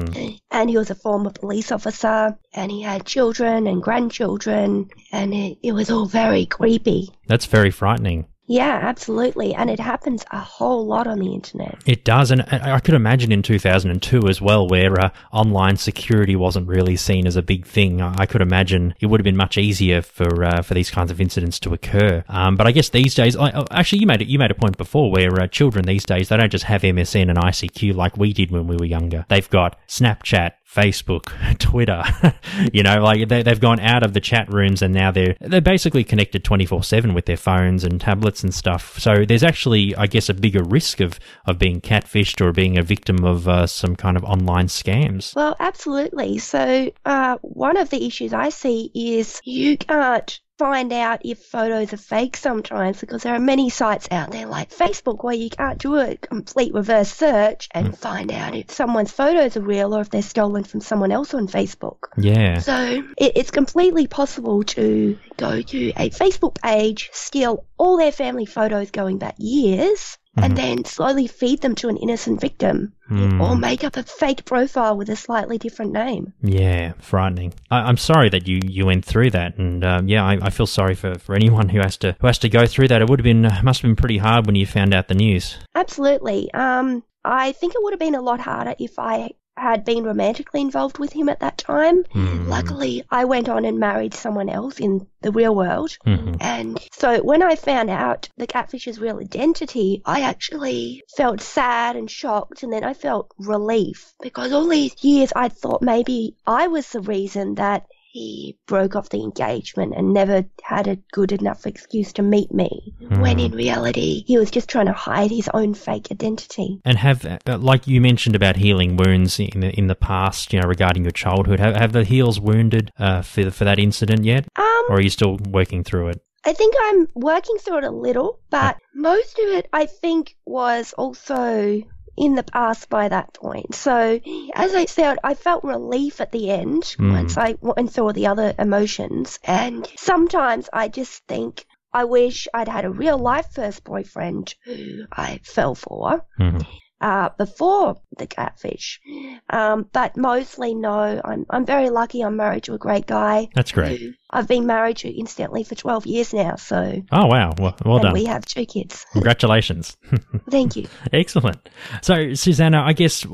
and 0.51 0.71
he 0.71 0.79
was 0.79 0.91
a 0.91 0.95
former 0.95 1.31
police 1.31 1.73
officer, 1.73 2.39
and 2.55 2.71
he 2.71 2.83
had 2.83 3.05
children 3.05 3.67
and 3.67 3.83
grandchildren, 3.83 4.89
and 5.13 5.35
it, 5.35 5.59
it 5.63 5.73
was 5.73 5.91
all 5.91 6.07
very 6.07 6.47
creepy. 6.47 7.11
That's 7.27 7.47
very 7.47 7.71
frightening. 7.71 8.27
Yeah, 8.51 8.81
absolutely, 8.83 9.55
and 9.55 9.69
it 9.69 9.79
happens 9.79 10.25
a 10.31 10.41
whole 10.41 10.87
lot 10.87 11.07
on 11.07 11.19
the 11.19 11.35
internet. 11.35 11.77
It 11.85 12.03
does, 12.03 12.31
and 12.31 12.43
I 12.51 12.77
I 12.77 12.81
could 12.81 12.95
imagine 12.95 13.31
in 13.31 13.43
2002 13.43 14.27
as 14.27 14.41
well, 14.41 14.67
where 14.67 14.99
uh, 14.99 15.11
online 15.33 15.77
security 15.77 16.35
wasn't 16.35 16.67
really 16.67 16.97
seen 16.97 17.27
as 17.27 17.37
a 17.37 17.43
big 17.43 17.67
thing. 17.67 18.01
I 18.01 18.25
could 18.25 18.41
imagine 18.41 18.95
it 19.01 19.07
would 19.07 19.21
have 19.21 19.25
been 19.25 19.37
much 19.37 19.59
easier 19.59 20.01
for 20.01 20.45
uh, 20.45 20.63
for 20.63 20.73
these 20.73 20.91
kinds 20.91 21.11
of 21.11 21.21
incidents 21.21 21.61
to 21.61 21.75
occur. 21.75 22.25
Um, 22.29 22.57
but 22.57 22.67
I 22.67 22.73
guess 22.73 22.89
these 22.89 23.15
days, 23.15 23.37
I, 23.37 23.51
oh, 23.51 23.67
actually, 23.71 24.01
you 24.01 24.07
made. 24.07 24.27
You 24.27 24.39
made 24.39 24.51
a 24.51 24.55
point 24.55 24.79
before 24.79 25.13
where 25.13 25.39
uh, 25.39 25.47
children 25.47 25.85
these 25.85 26.07
days 26.07 26.31
they 26.31 26.39
don't 26.39 26.51
just 26.51 26.65
have 26.65 26.81
MSN 26.81 27.29
and 27.29 27.37
ICQ 27.39 27.95
like 27.95 28.17
we 28.17 28.33
did 28.33 28.51
when 28.51 28.67
we 28.67 28.77
were 28.77 28.87
younger. 28.87 29.27
They've 29.29 29.51
got 29.51 29.79
Snapchat. 29.87 30.53
Facebook, 30.69 31.33
Twitter, 31.59 32.03
you 32.73 32.83
know, 32.83 33.03
like 33.03 33.29
they, 33.29 33.43
they've 33.43 33.61
gone 33.61 33.81
out 33.81 34.03
of 34.03 34.13
the 34.13 34.21
chat 34.21 34.53
rooms 34.53 34.83
and 34.83 34.93
now 34.93 35.11
they're 35.11 35.37
they're 35.41 35.61
basically 35.61 36.05
connected 36.05 36.45
twenty 36.45 36.67
four 36.67 36.83
seven 36.83 37.15
with 37.15 37.27
their 37.27 37.37
phones 37.37 37.85
and 37.85 38.01
tablets 38.01 38.43
and 38.43 38.55
stuff. 38.55 38.99
So 38.99 39.25
there's 39.25 39.43
actually, 39.43 39.97
I 39.97 40.07
guess, 40.07 40.29
a 40.29 40.35
bigger 40.35 40.63
risk 40.63 41.01
of 41.01 41.19
of 41.47 41.59
being 41.59 41.81
catfished 41.81 42.45
or 42.45 42.53
being 42.53 42.77
a 42.79 42.83
victim 42.83 43.25
of 43.25 43.49
uh, 43.49 43.67
some 43.67 43.97
kind 43.97 44.17
of 44.17 44.25
online 44.25 44.67
scams. 44.67 45.35
Well, 45.35 45.57
absolutely. 45.59 46.39
So, 46.39 46.91
uh, 47.05 47.39
one 47.43 47.77
of 47.77 47.91
the 47.91 48.07
issues 48.07 48.33
I 48.33 48.51
see 48.51 48.91
is 48.95 49.41
you 49.45 49.79
can't 49.79 50.41
find 50.59 50.93
out 50.93 51.21
if 51.25 51.39
photos 51.39 51.93
are 51.93 51.99
fake 51.99 52.37
sometimes 52.37 53.01
because 53.01 53.23
there 53.23 53.35
are 53.35 53.41
many 53.41 53.71
sites 53.71 54.09
out 54.11 54.33
there 54.33 54.47
like 54.47 54.71
Facebook 54.71 55.23
where 55.23 55.35
you 55.35 55.49
can't 55.49 55.79
do 55.79 55.97
a 55.97 56.17
complete 56.17 56.75
reverse 56.75 57.11
search 57.11 57.69
and 57.73 57.89
hmm. 57.89 57.93
find 57.95 58.33
out 58.33 58.55
if 58.55 58.71
someone's 58.71 59.13
photos 59.13 59.57
are 59.57 59.63
real 59.63 59.95
or 59.95 60.01
if 60.01 60.11
they're 60.11 60.23
stolen 60.23 60.65
from 60.65 60.81
someone 60.81 61.13
else 61.13 61.33
on 61.33 61.47
Facebook. 61.47 61.99
Yeah, 62.17 62.59
So 62.59 63.05
it, 63.17 63.33
it's 63.37 63.51
completely 63.51 64.09
possible 64.09 64.65
to 64.65 65.17
go 65.37 65.63
to 65.63 65.89
a 65.91 66.11
Facebook 66.11 66.61
page, 66.61 67.11
steal 67.13 67.65
all 67.79 67.97
their 67.97 68.13
family 68.13 68.47
photos 68.47 68.91
going 68.91 69.19
back 69.19 69.37
years, 69.39 70.19
and 70.45 70.57
then 70.57 70.85
slowly 70.85 71.27
feed 71.27 71.61
them 71.63 71.75
to 71.77 71.89
an 71.89 71.97
innocent 71.97 72.41
victim, 72.41 72.93
Hmm. 73.09 73.41
or 73.41 73.57
make 73.57 73.85
up 73.85 73.97
a 73.97 74.03
fake 74.03 74.45
profile 74.45 74.95
with 74.97 75.09
a 75.09 75.17
slightly 75.17 75.57
different 75.57 75.93
name. 75.93 76.35
yeah, 76.43 76.93
frightening. 76.99 77.55
I, 77.71 77.79
I'm 77.89 77.97
sorry 77.97 78.29
that 78.29 78.47
you, 78.47 78.61
you 78.67 78.85
went 78.87 79.05
through 79.05 79.31
that, 79.31 79.57
and 79.57 79.83
um, 79.85 80.09
yeah, 80.09 80.23
I, 80.25 80.39
I 80.43 80.51
feel 80.51 80.67
sorry 80.67 80.95
for, 80.95 81.19
for 81.19 81.35
anyone 81.35 81.71
who 81.71 81.81
has 81.81 81.97
to 81.99 82.17
who 82.21 82.27
has 82.27 82.39
to 82.41 82.49
go 82.49 82.67
through 82.67 82.89
that. 82.89 83.01
It 83.01 83.09
would 83.09 83.21
have 83.21 83.25
been 83.25 83.43
must 83.63 83.81
have 83.81 83.89
been 83.89 83.97
pretty 83.97 84.19
hard 84.19 84.47
when 84.47 84.57
you 84.57 84.67
found 84.67 84.93
out 84.95 85.09
the 85.09 85.15
news. 85.15 85.57
Absolutely. 85.75 86.53
Um, 86.53 87.03
I 87.25 87.53
think 87.53 87.75
it 87.75 87.83
would 87.83 87.93
have 87.93 88.01
been 88.01 88.15
a 88.15 88.21
lot 88.23 88.41
harder 88.41 88.75
if 88.79 88.99
I 88.99 89.31
had 89.59 89.85
been 89.85 90.05
romantically 90.05 90.61
involved 90.61 90.99
with 90.99 91.13
him 91.13 91.29
at 91.29 91.41
that 91.41 91.59
time. 91.59 92.05
Hmm. 92.13 92.49
Luckily, 92.49 93.05
I 93.11 93.25
went 93.25 93.49
on 93.49 93.65
and 93.65 93.79
married 93.79 94.15
someone 94.15 94.49
else 94.49 94.79
in 94.79 95.07
the 95.21 95.33
real 95.33 95.55
world. 95.55 95.97
Mhm. 96.07 96.37
And 96.41 96.79
so 96.93 97.23
when 97.23 97.43
I 97.43 97.57
found 97.57 97.91
out 97.91 98.29
the 98.37 98.47
catfish's 98.47 99.01
real 99.01 99.19
identity, 99.19 100.03
I 100.05 100.21
actually 100.23 101.03
felt 101.17 101.41
sad 101.41 101.97
and 101.97 102.11
shocked, 102.11 102.63
and 102.63 102.73
then 102.73 102.85
I 102.85 102.95
felt 102.95 103.33
relief 103.39 104.15
because 104.23 104.53
all 104.53 104.67
these 104.67 104.95
years 105.03 105.33
I 105.35 105.49
thought 105.49 105.83
maybe 105.83 106.37
I 106.47 106.69
was 106.69 106.89
the 106.91 107.01
reason 107.01 107.57
that 107.57 107.87
he 108.19 108.59
broke 108.67 108.97
off 108.97 109.11
the 109.11 109.23
engagement 109.23 109.95
and 109.97 110.13
never 110.13 110.45
had 110.63 110.87
a 110.87 110.97
good 111.13 111.33
enough 111.33 111.67
excuse 111.67 112.13
to 112.15 112.23
meet 112.23 112.53
me. 112.53 112.95
When 113.21 113.39
in 113.39 113.53
reality, 113.53 114.25
he 114.27 114.39
was 114.39 114.51
just 114.51 114.69
trying 114.69 114.87
to 114.87 114.93
hide 114.93 115.31
his 115.31 115.49
own 115.55 115.75
fake 115.75 116.09
identity. 116.11 116.81
And 116.85 116.99
have, 116.99 117.25
uh, 117.25 117.39
like 117.59 117.87
you 117.87 118.01
mentioned 118.01 118.37
about 118.37 118.57
healing 118.57 118.97
wounds 118.97 119.39
in 119.41 119.61
the, 119.61 119.71
in 119.79 119.87
the 119.87 119.95
past, 119.95 120.53
you 120.53 120.61
know, 120.61 120.69
regarding 120.69 121.05
your 121.05 121.13
childhood, 121.13 121.61
have, 121.61 121.77
have 121.77 121.93
the 121.93 122.05
heels 122.05 122.41
wounded 122.41 122.93
uh, 122.99 123.23
for 123.23 123.51
for 123.51 123.65
that 123.65 123.79
incident 123.79 124.25
yet, 124.25 124.47
Um, 124.57 124.85
or 124.89 124.97
are 124.97 125.01
you 125.01 125.11
still 125.11 125.39
working 125.49 125.85
through 125.85 126.09
it? 126.09 126.23
I 126.45 126.53
think 126.53 126.75
I'm 126.81 127.09
working 127.15 127.57
through 127.59 127.79
it 127.79 127.85
a 127.85 127.91
little, 127.91 128.41
but 128.51 128.77
most 128.95 129.39
of 129.39 129.49
it 129.59 129.69
I 129.73 129.87
think 129.87 130.37
was 130.45 130.93
also 130.97 131.83
in 132.19 132.35
the 132.35 132.43
past 132.43 132.89
by 132.89 133.09
that 133.09 133.33
point. 133.33 133.75
So, 133.75 134.21
as 134.55 134.75
I 134.75 134.85
said, 134.87 135.19
I 135.23 135.35
felt 135.35 135.65
relief 135.65 136.21
at 136.21 136.33
the 136.33 136.51
end 136.51 136.83
Mm. 136.99 137.13
once 137.13 137.39
I 137.39 137.57
went 137.61 137.93
through 137.93 138.05
all 138.05 138.13
the 138.13 138.27
other 138.27 138.55
emotions. 138.59 139.39
And 139.45 139.89
sometimes 139.97 140.69
I 140.73 140.89
just 140.89 141.25
think 141.27 141.65
I 141.93 142.05
wish 142.05 142.49
I'd 142.53 142.69
had 142.69 142.85
a 142.85 142.91
real 142.91 143.19
life 143.19 143.47
first 143.55 143.85
boyfriend 143.85 144.55
who 144.65 145.05
I 145.11 145.41
fell 145.43 145.75
for 145.75 146.25
Mhm. 146.39 146.67
uh, 147.01 147.29
before 147.39 147.97
the 148.17 148.27
catfish. 148.27 149.01
Um, 149.49 149.89
but 149.93 150.17
mostly 150.17 150.75
no. 150.75 151.21
I'm 151.25 151.47
I'm 151.49 151.65
very 151.65 151.91
lucky. 151.91 152.23
I'm 152.23 152.37
married 152.37 152.65
to 152.65 152.75
a 152.75 152.79
great 152.79 153.07
guy. 153.07 153.49
That's 153.55 153.73
great. 153.73 154.01
I've 154.31 154.47
been 154.47 154.67
married 154.67 154.99
to 154.99 155.09
instantly 155.09 155.65
for 155.65 155.75
12 155.75 156.07
years 156.07 156.35
now. 156.35 156.57
So 156.57 157.03
Oh 157.11 157.27
wow, 157.27 157.53
well, 157.59 157.77
well 157.85 157.97
and 157.97 158.03
done. 158.03 158.13
we 158.13 158.25
have 158.27 158.45
two 158.45 158.67
kids. 158.67 159.07
Congratulations. 159.13 159.97
Thank 160.51 160.77
you. 160.77 160.87
Excellent. 161.13 161.69
So, 162.03 162.35
Susanna, 162.35 162.83
I 162.83 162.93
guess 162.93 163.27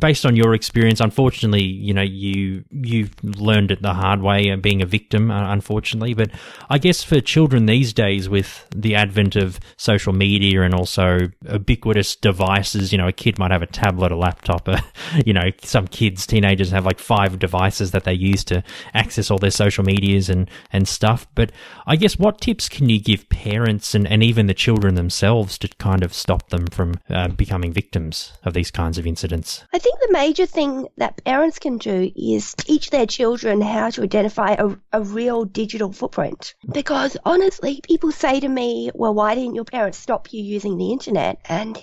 based 0.00 0.26
on 0.26 0.36
your 0.36 0.54
experience, 0.54 1.00
unfortunately, 1.00 1.62
you 1.64 1.94
know, 1.94 2.02
you 2.02 2.64
you've 2.70 3.12
learned 3.22 3.70
it 3.70 3.80
the 3.80 3.94
hard 3.94 4.20
way, 4.20 4.50
uh, 4.50 4.56
being 4.56 4.82
a 4.82 4.86
victim, 4.86 5.30
uh, 5.30 5.52
unfortunately. 5.52 6.14
But 6.14 6.30
I 6.68 6.78
guess 6.78 7.02
for 7.02 7.20
children 7.20 7.66
these 7.66 7.92
days, 7.92 8.28
with 8.28 8.66
the 8.74 8.94
advent 8.94 9.36
of 9.36 9.58
social 9.76 10.12
media 10.12 10.62
and 10.62 10.74
also 10.74 11.20
ubiquitous 11.50 12.16
devices, 12.16 12.92
you 12.92 12.98
know, 12.98 13.08
a 13.08 13.12
kid 13.12 13.38
might 13.38 13.50
have 13.50 13.62
a 13.62 13.66
tablet, 13.66 14.12
a 14.12 14.16
laptop. 14.16 14.68
A, 14.68 14.82
you 15.26 15.32
know, 15.32 15.50
some 15.62 15.86
kids, 15.86 16.26
teenagers 16.26 16.70
have 16.70 16.84
like 16.84 16.98
five 16.98 17.38
devices 17.38 17.92
that 17.92 18.04
they 18.04 18.12
use 18.14 18.44
to 18.44 18.62
access 18.92 19.30
all 19.30 19.38
their 19.38 19.50
social 19.50 19.84
medias 19.84 20.28
and 20.34 20.50
and 20.72 20.86
stuff. 20.86 21.26
But 21.34 21.50
I 21.86 21.96
guess 21.96 22.18
what 22.18 22.40
tips 22.40 22.68
can 22.68 22.88
you 22.90 23.00
give 23.00 23.28
parents 23.30 23.94
and, 23.94 24.06
and 24.06 24.22
even 24.22 24.46
the 24.46 24.54
children 24.54 24.94
themselves 24.96 25.56
to 25.58 25.68
kind 25.78 26.02
of 26.04 26.12
stop 26.12 26.50
them 26.50 26.66
from 26.66 26.94
uh, 27.08 27.28
becoming 27.28 27.72
victims 27.72 28.32
of 28.44 28.52
these 28.52 28.70
kinds 28.70 28.98
of 28.98 29.06
incidents? 29.06 29.64
I 29.72 29.78
think 29.78 29.98
the 30.00 30.12
major 30.12 30.46
thing 30.46 30.88
that 30.98 31.24
parents 31.24 31.58
can 31.58 31.78
do 31.78 32.10
is 32.16 32.54
teach 32.54 32.90
their 32.90 33.06
children 33.06 33.60
how 33.60 33.90
to 33.90 34.02
identify 34.02 34.56
a, 34.58 34.76
a 34.92 35.00
real 35.02 35.44
digital 35.44 35.92
footprint. 35.92 36.54
Because 36.72 37.16
honestly, 37.24 37.80
people 37.84 38.10
say 38.12 38.40
to 38.40 38.48
me, 38.48 38.90
well, 38.94 39.14
why 39.14 39.34
didn't 39.34 39.54
your 39.54 39.64
parents 39.64 39.98
stop 39.98 40.32
you 40.32 40.42
using 40.42 40.76
the 40.76 40.90
internet? 40.92 41.38
And 41.48 41.78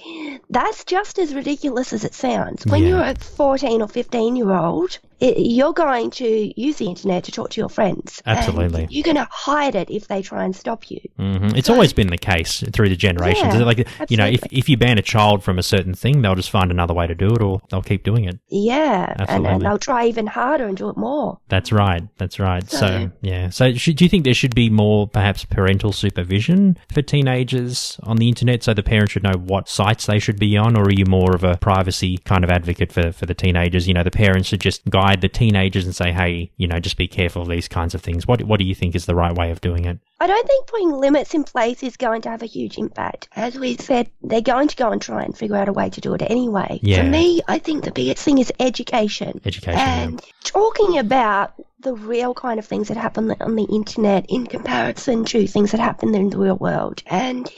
that's 0.49 0.83
just 0.85 1.17
as 1.19 1.33
ridiculous 1.33 1.93
as 1.93 2.03
it 2.03 2.13
sounds. 2.13 2.65
When 2.65 2.83
Yeah. 2.83 2.89
you're 2.89 3.03
a 3.03 3.15
14 3.15 3.81
or 3.81 3.87
15 3.87 4.35
year 4.35 4.51
old, 4.51 4.99
it, 5.21 5.37
you're 5.37 5.73
going 5.73 6.09
to 6.11 6.59
use 6.59 6.77
the 6.77 6.87
internet 6.87 7.23
to 7.25 7.31
talk 7.31 7.49
to 7.51 7.61
your 7.61 7.69
friends. 7.69 8.21
and 8.25 8.37
Absolutely. 8.37 8.87
you're 8.89 9.03
going 9.03 9.15
to 9.17 9.27
hide 9.31 9.75
it 9.75 9.89
if 9.89 10.07
they 10.07 10.21
try 10.21 10.43
and 10.43 10.55
stop 10.55 10.89
you. 10.91 10.99
hmm 11.17 11.49
It's 11.55 11.67
So- 11.67 11.73
always 11.73 11.93
been 11.93 12.07
the 12.07 12.17
case 12.17 12.63
through 12.73 12.89
the 12.89 12.95
generations. 12.95 13.53
Yeah, 13.53 13.63
like 13.63 13.87
you 14.09 14.17
know, 14.17 14.25
if 14.25 14.41
if 14.51 14.67
you 14.67 14.77
ban 14.77 14.97
a 14.97 15.01
child 15.01 15.43
from 15.43 15.57
a 15.59 15.63
certain 15.63 15.93
thing, 15.93 16.21
they'll 16.21 16.35
just 16.35 16.49
find 16.49 16.71
another 16.71 16.93
way 16.93 17.07
to 17.07 17.15
do 17.15 17.27
it, 17.35 17.41
or 17.41 17.61
they'll 17.69 17.81
keep 17.81 18.03
doing 18.03 18.25
it. 18.25 18.39
Yeah, 18.49 19.11
and, 19.11 19.21
Absolutely. 19.21 19.49
and 19.49 19.61
they'll 19.61 19.77
try 19.77 20.05
even 20.07 20.27
harder 20.27 20.65
and 20.67 20.75
do 20.77 20.89
it 20.89 20.97
more. 20.97 21.39
That's 21.49 21.71
right. 21.71 22.03
That's 22.17 22.39
right. 22.39 22.69
So, 22.69 22.77
So- 22.79 23.11
yeah. 23.21 23.49
So, 23.49 23.73
should, 23.73 23.95
do 23.97 24.05
you 24.05 24.09
think 24.09 24.23
there 24.23 24.33
should 24.33 24.55
be 24.55 24.69
more, 24.69 25.07
perhaps, 25.07 25.45
parental 25.45 25.91
supervision 25.91 26.77
for 26.93 27.01
teenagers 27.01 27.99
on 28.03 28.17
the 28.17 28.27
internet, 28.27 28.63
so 28.63 28.73
the 28.73 28.83
parents 28.83 29.11
should 29.13 29.23
know 29.23 29.37
what 29.37 29.67
sites 29.69 30.05
they 30.05 30.19
should 30.19 30.39
be 30.39 30.57
on, 30.57 30.75
or 30.77 30.83
are 30.85 30.91
you 30.93 31.05
more 31.05 31.35
of 31.35 31.43
a 31.43 31.57
privacy 31.57 32.17
kind 32.19 32.43
of 32.43 32.49
advocate 32.49 32.91
for 32.91 33.11
for 33.11 33.25
the 33.25 33.33
teenagers? 33.33 33.87
You 33.87 33.93
know, 33.93 34.03
the 34.03 34.11
parents 34.11 34.47
should 34.49 34.61
just 34.61 34.83
guide 34.89 35.10
the 35.19 35.27
teenagers 35.27 35.85
and 35.85 35.95
say, 35.95 36.11
hey, 36.11 36.51
you 36.57 36.67
know, 36.67 36.79
just 36.79 36.95
be 36.95 37.07
careful 37.07 37.41
of 37.41 37.49
these 37.49 37.67
kinds 37.67 37.93
of 37.93 38.01
things. 38.01 38.27
What 38.27 38.43
What 38.43 38.59
do 38.59 38.65
you 38.65 38.75
think 38.75 38.95
is 38.95 39.05
the 39.05 39.15
right 39.15 39.35
way 39.35 39.51
of 39.51 39.59
doing 39.59 39.85
it? 39.85 39.99
I 40.19 40.27
don't 40.27 40.47
think 40.47 40.67
putting 40.67 40.91
limits 40.91 41.33
in 41.33 41.43
place 41.43 41.81
is 41.81 41.97
going 41.97 42.21
to 42.21 42.29
have 42.29 42.43
a 42.43 42.45
huge 42.47 42.77
impact. 42.77 43.27
As 43.35 43.57
we 43.57 43.75
said, 43.75 44.09
they're 44.21 44.41
going 44.41 44.67
to 44.67 44.75
go 44.75 44.91
and 44.91 45.01
try 45.01 45.23
and 45.23 45.35
figure 45.35 45.55
out 45.57 45.67
a 45.67 45.73
way 45.73 45.89
to 45.89 46.01
do 46.01 46.13
it 46.13 46.21
anyway. 46.21 46.79
Yeah. 46.83 47.03
For 47.03 47.09
me, 47.09 47.41
I 47.47 47.57
think 47.57 47.83
the 47.83 47.91
biggest 47.91 48.23
thing 48.23 48.37
is 48.37 48.53
education. 48.59 49.41
Education. 49.43 49.79
yeah. 49.79 50.03
And 50.03 50.21
talking 50.43 50.99
about 50.99 51.53
the 51.79 51.93
real 51.95 52.33
kind 52.33 52.59
of 52.59 52.65
things 52.65 52.89
that 52.89 52.97
happen 52.97 53.33
on 53.41 53.55
the 53.55 53.65
internet 53.65 54.27
in 54.29 54.45
comparison 54.45 55.25
to 55.25 55.47
things 55.47 55.71
that 55.71 55.79
happen 55.79 56.13
in 56.13 56.29
the 56.29 56.37
real 56.37 56.55
world 56.55 57.01
and 57.07 57.49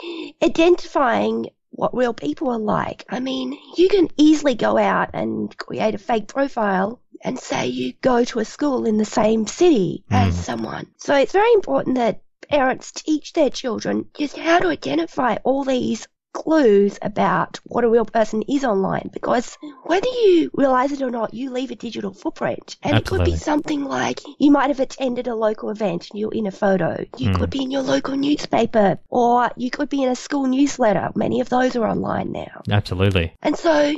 identifying 0.42 1.50
what 1.70 1.94
real 1.94 2.14
people 2.14 2.48
are 2.50 2.58
like. 2.58 3.04
I 3.08 3.20
mean, 3.20 3.58
you 3.76 3.88
can 3.88 4.08
easily 4.16 4.54
go 4.54 4.78
out 4.78 5.10
and 5.12 5.54
create 5.58 5.94
a 5.94 5.98
fake 5.98 6.28
profile 6.28 7.00
and 7.24 7.38
say 7.38 7.66
you 7.66 7.94
go 8.02 8.22
to 8.24 8.38
a 8.38 8.44
school 8.44 8.84
in 8.86 8.98
the 8.98 9.04
same 9.04 9.46
city 9.46 10.04
as 10.10 10.34
Mm. 10.34 10.42
someone. 10.44 10.86
So 10.98 11.14
it's 11.16 11.32
very 11.32 11.52
important 11.54 11.96
that 11.96 12.20
parents 12.50 12.92
teach 12.92 13.32
their 13.32 13.50
children 13.50 14.06
just 14.18 14.36
how 14.36 14.58
to 14.58 14.68
identify 14.68 15.36
all 15.44 15.64
these 15.64 16.06
clues 16.34 16.98
about 17.00 17.60
what 17.64 17.84
a 17.84 17.88
real 17.88 18.04
person 18.04 18.42
is 18.42 18.64
online 18.64 19.08
because 19.12 19.56
whether 19.84 20.08
you 20.08 20.50
realize 20.52 20.90
it 20.90 21.00
or 21.00 21.10
not, 21.10 21.32
you 21.32 21.48
leave 21.50 21.70
a 21.70 21.76
digital 21.76 22.12
footprint. 22.12 22.76
And 22.82 22.98
it 22.98 23.06
could 23.06 23.24
be 23.24 23.36
something 23.36 23.84
like 23.84 24.20
you 24.40 24.50
might 24.50 24.66
have 24.68 24.80
attended 24.80 25.28
a 25.28 25.34
local 25.36 25.70
event 25.70 26.08
and 26.10 26.18
you're 26.18 26.34
in 26.34 26.48
a 26.48 26.50
photo. 26.50 27.04
You 27.16 27.30
Mm. 27.30 27.38
could 27.38 27.50
be 27.50 27.62
in 27.62 27.70
your 27.70 27.82
local 27.82 28.16
newspaper 28.16 28.98
or 29.08 29.48
you 29.56 29.70
could 29.70 29.88
be 29.88 30.02
in 30.02 30.08
a 30.10 30.16
school 30.16 30.46
newsletter. 30.46 31.10
Many 31.14 31.40
of 31.40 31.48
those 31.48 31.76
are 31.76 31.86
online 31.86 32.32
now. 32.32 32.62
Absolutely. 32.68 33.32
And 33.40 33.56
so, 33.56 33.94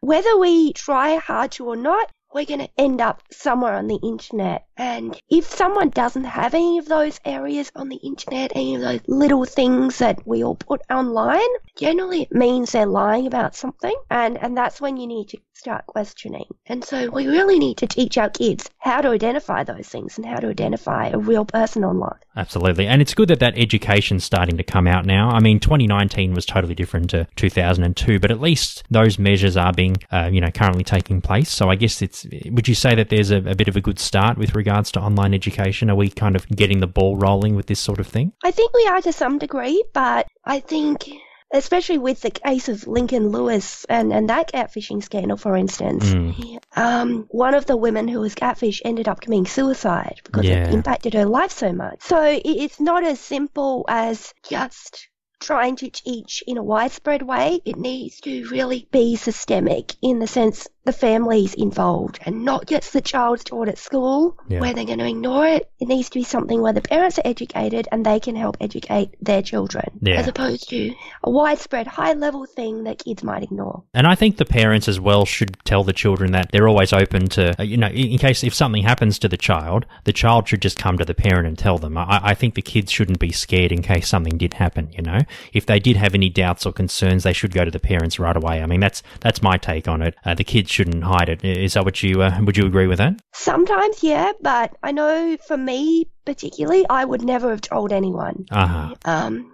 whether 0.00 0.36
we 0.38 0.72
try 0.72 1.14
hard 1.16 1.52
to 1.52 1.66
or 1.66 1.76
not, 1.76 2.10
we're 2.36 2.44
going 2.44 2.60
to 2.60 2.68
end 2.76 3.00
up 3.00 3.22
somewhere 3.30 3.72
on 3.76 3.86
the 3.86 3.98
internet. 4.02 4.66
And 4.76 5.18
if 5.30 5.46
someone 5.46 5.88
doesn't 5.88 6.24
have 6.24 6.52
any 6.52 6.76
of 6.76 6.84
those 6.84 7.18
areas 7.24 7.72
on 7.74 7.88
the 7.88 7.96
internet, 7.96 8.52
any 8.54 8.74
of 8.74 8.82
those 8.82 9.00
little 9.06 9.46
things 9.46 9.96
that 10.00 10.26
we 10.26 10.44
all 10.44 10.54
put 10.54 10.82
online, 10.90 11.48
generally 11.78 12.24
it 12.24 12.32
means 12.32 12.72
they're 12.72 12.84
lying 12.84 13.26
about 13.26 13.56
something. 13.56 13.94
And, 14.10 14.36
and 14.36 14.54
that's 14.54 14.82
when 14.82 14.98
you 14.98 15.06
need 15.06 15.30
to 15.30 15.38
start 15.56 15.86
questioning. 15.86 16.44
And 16.66 16.84
so 16.84 17.08
we 17.10 17.26
really 17.26 17.58
need 17.58 17.78
to 17.78 17.86
teach 17.86 18.18
our 18.18 18.28
kids 18.28 18.68
how 18.78 19.00
to 19.00 19.08
identify 19.08 19.64
those 19.64 19.88
things 19.88 20.18
and 20.18 20.26
how 20.26 20.36
to 20.36 20.48
identify 20.48 21.08
a 21.08 21.18
real 21.18 21.44
person 21.44 21.82
online. 21.84 22.18
Absolutely. 22.36 22.86
And 22.86 23.00
it's 23.00 23.14
good 23.14 23.28
that 23.28 23.40
that 23.40 23.56
education's 23.56 24.22
starting 24.22 24.58
to 24.58 24.62
come 24.62 24.86
out 24.86 25.06
now. 25.06 25.30
I 25.30 25.40
mean, 25.40 25.58
2019 25.58 26.34
was 26.34 26.44
totally 26.44 26.74
different 26.74 27.10
to 27.10 27.26
2002, 27.36 28.20
but 28.20 28.30
at 28.30 28.40
least 28.40 28.84
those 28.90 29.18
measures 29.18 29.56
are 29.56 29.72
being, 29.72 29.96
uh, 30.12 30.28
you 30.30 30.40
know, 30.40 30.50
currently 30.50 30.84
taking 30.84 31.22
place. 31.22 31.50
So 31.50 31.70
I 31.70 31.76
guess 31.76 32.02
it's, 32.02 32.26
would 32.50 32.68
you 32.68 32.74
say 32.74 32.94
that 32.94 33.08
there's 33.08 33.30
a, 33.30 33.38
a 33.38 33.54
bit 33.54 33.68
of 33.68 33.76
a 33.76 33.80
good 33.80 33.98
start 33.98 34.36
with 34.36 34.54
regards 34.54 34.92
to 34.92 35.00
online 35.00 35.32
education? 35.32 35.90
Are 35.90 35.96
we 35.96 36.10
kind 36.10 36.36
of 36.36 36.46
getting 36.48 36.80
the 36.80 36.86
ball 36.86 37.16
rolling 37.16 37.56
with 37.56 37.66
this 37.66 37.80
sort 37.80 37.98
of 37.98 38.06
thing? 38.06 38.32
I 38.44 38.50
think 38.50 38.74
we 38.74 38.86
are 38.88 39.00
to 39.00 39.12
some 39.12 39.38
degree, 39.38 39.82
but 39.94 40.26
I 40.44 40.60
think, 40.60 41.08
especially 41.56 41.98
with 41.98 42.20
the 42.20 42.30
case 42.30 42.68
of 42.68 42.86
Lincoln 42.86 43.28
Lewis 43.30 43.84
and, 43.88 44.12
and 44.12 44.28
that 44.30 44.52
catfishing 44.52 45.02
scandal, 45.02 45.36
for 45.36 45.56
instance, 45.56 46.04
Mm. 46.04 46.58
um, 46.76 47.26
one 47.30 47.54
of 47.54 47.66
the 47.66 47.76
women 47.76 48.08
who 48.08 48.20
was 48.20 48.34
catfished 48.34 48.82
ended 48.84 49.08
up 49.08 49.20
committing 49.20 49.46
suicide 49.46 50.20
because 50.24 50.46
Yeah. 50.46 50.68
it 50.68 50.74
impacted 50.74 51.14
her 51.14 51.24
life 51.26 51.50
so 51.52 51.72
much. 51.72 52.02
So 52.02 52.22
it, 52.22 52.42
it's 52.44 52.80
not 52.80 53.04
as 53.04 53.18
simple 53.20 53.84
as 53.88 54.32
just 54.48 55.08
trying 55.40 55.76
to 55.76 55.90
teach 55.90 56.42
in 56.46 56.56
a 56.56 56.62
widespread 56.62 57.22
way. 57.22 57.60
It 57.64 57.76
needs 57.76 58.20
to 58.22 58.48
really 58.48 58.88
be 58.90 59.16
systemic 59.16 59.94
in 60.02 60.18
the 60.18 60.26
sense 60.26 60.66
the 60.86 60.92
families 60.92 61.52
involved 61.54 62.18
and 62.24 62.44
not 62.44 62.66
just 62.66 62.92
the 62.92 63.00
child's 63.00 63.44
taught 63.44 63.68
at 63.68 63.76
school 63.78 64.38
Yeah. 64.48 64.60
where 64.60 64.72
they're 64.72 64.84
going 64.84 64.98
to 65.00 65.08
ignore 65.08 65.46
it. 65.46 65.68
It 65.80 65.88
needs 65.88 66.08
to 66.10 66.18
be 66.18 66.24
something 66.24 66.62
where 66.62 66.72
the 66.72 66.80
parents 66.80 67.18
are 67.18 67.26
educated 67.26 67.88
and 67.92 68.06
they 68.06 68.20
can 68.20 68.36
help 68.36 68.56
educate 68.60 69.10
their 69.20 69.42
children 69.42 69.84
Yeah. 70.00 70.14
as 70.16 70.28
opposed 70.28 70.68
to 70.70 70.94
a 71.24 71.30
widespread 71.30 71.86
high 71.86 72.14
level 72.14 72.46
thing 72.46 72.84
that 72.84 73.04
kids 73.04 73.22
might 73.22 73.42
ignore. 73.42 73.82
And 73.92 74.06
I 74.06 74.14
think 74.14 74.36
the 74.36 74.44
parents 74.44 74.88
as 74.88 74.98
well 75.00 75.24
should 75.26 75.56
tell 75.64 75.84
the 75.84 75.92
children 75.92 76.32
that 76.32 76.50
they're 76.52 76.68
always 76.68 76.92
open 76.92 77.26
to, 77.30 77.60
uh, 77.60 77.62
you 77.64 77.76
know, 77.76 77.88
in 77.88 78.16
in 78.16 78.18
case 78.18 78.42
if 78.44 78.54
something 78.54 78.82
happens 78.82 79.18
to 79.18 79.28
the 79.28 79.36
child, 79.36 79.84
the 80.04 80.12
child 80.12 80.48
should 80.48 80.62
just 80.62 80.78
come 80.78 80.96
to 80.96 81.04
the 81.04 81.14
parent 81.14 81.46
and 81.46 81.58
tell 81.58 81.76
them. 81.76 81.98
I, 81.98 82.20
I 82.22 82.34
think 82.34 82.54
the 82.54 82.62
kids 82.62 82.90
shouldn't 82.90 83.18
be 83.18 83.30
scared 83.32 83.72
in 83.72 83.82
case 83.82 84.08
something 84.08 84.38
did 84.38 84.54
happen, 84.54 84.88
you 84.92 85.02
know. 85.02 85.18
If 85.52 85.66
they 85.66 85.78
did 85.80 85.96
have 85.96 86.14
any 86.14 86.30
doubts 86.30 86.64
or 86.64 86.72
concerns, 86.72 87.24
they 87.24 87.32
should 87.34 87.52
go 87.52 87.64
to 87.64 87.70
the 87.70 87.78
parents 87.80 88.18
right 88.18 88.36
away. 88.36 88.62
I 88.62 88.66
mean, 88.66 88.80
that's 88.80 89.02
that's 89.20 89.42
my 89.42 89.58
take 89.58 89.86
on 89.88 90.00
it. 90.00 90.14
Uh, 90.24 90.34
the 90.34 90.44
kids 90.44 90.70
shouldn't 90.76 91.02
hide 91.02 91.28
it. 91.28 91.44
Is 91.44 91.74
that 91.74 91.84
what 91.84 92.02
you, 92.02 92.22
uh, 92.22 92.38
would 92.42 92.56
you 92.56 92.66
agree 92.66 92.86
with 92.86 92.98
that? 92.98 93.14
Sometimes, 93.32 94.02
yeah, 94.02 94.32
but 94.40 94.76
I 94.82 94.92
know 94.92 95.36
for 95.46 95.56
me 95.56 96.08
particularly, 96.24 96.84
I 96.88 97.04
would 97.04 97.22
never 97.22 97.50
have 97.50 97.62
told 97.62 97.92
anyone. 97.92 98.46
Uh-huh. 98.50 98.94
Um, 99.04 99.52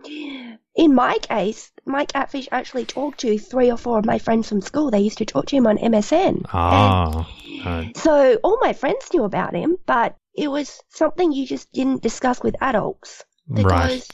in 0.75 0.95
my 0.95 1.19
case, 1.19 1.71
my 1.85 2.05
catfish 2.07 2.49
actually 2.51 2.87
talked 2.87 3.21
to 3.21 3.39
three 3.39 3.71
or 3.71 3.77
four 3.77 3.99
of 3.99 4.05
my 4.05 4.19
friends 4.19 4.49
from 4.49 4.63
school. 4.63 4.91
They 4.91 5.01
used 5.01 5.19
to 5.19 5.27
talk 5.27 5.47
to 5.47 5.57
him 5.57 5.67
on 5.67 5.79
MSN. 5.79 6.47
Ah. 6.53 7.29
And 7.65 7.97
so 7.97 8.39
all 8.43 8.59
my 8.61 8.73
friends 8.73 9.13
knew 9.15 9.25
about 9.25 9.55
him, 9.55 9.77
but 9.87 10.17
it 10.35 10.49
was 10.49 10.83
something 10.89 11.31
you 11.31 11.47
just 11.47 11.71
didn't 11.73 12.03
discuss 12.03 12.43
with 12.43 12.57
adults 12.61 13.25
right. 13.49 14.07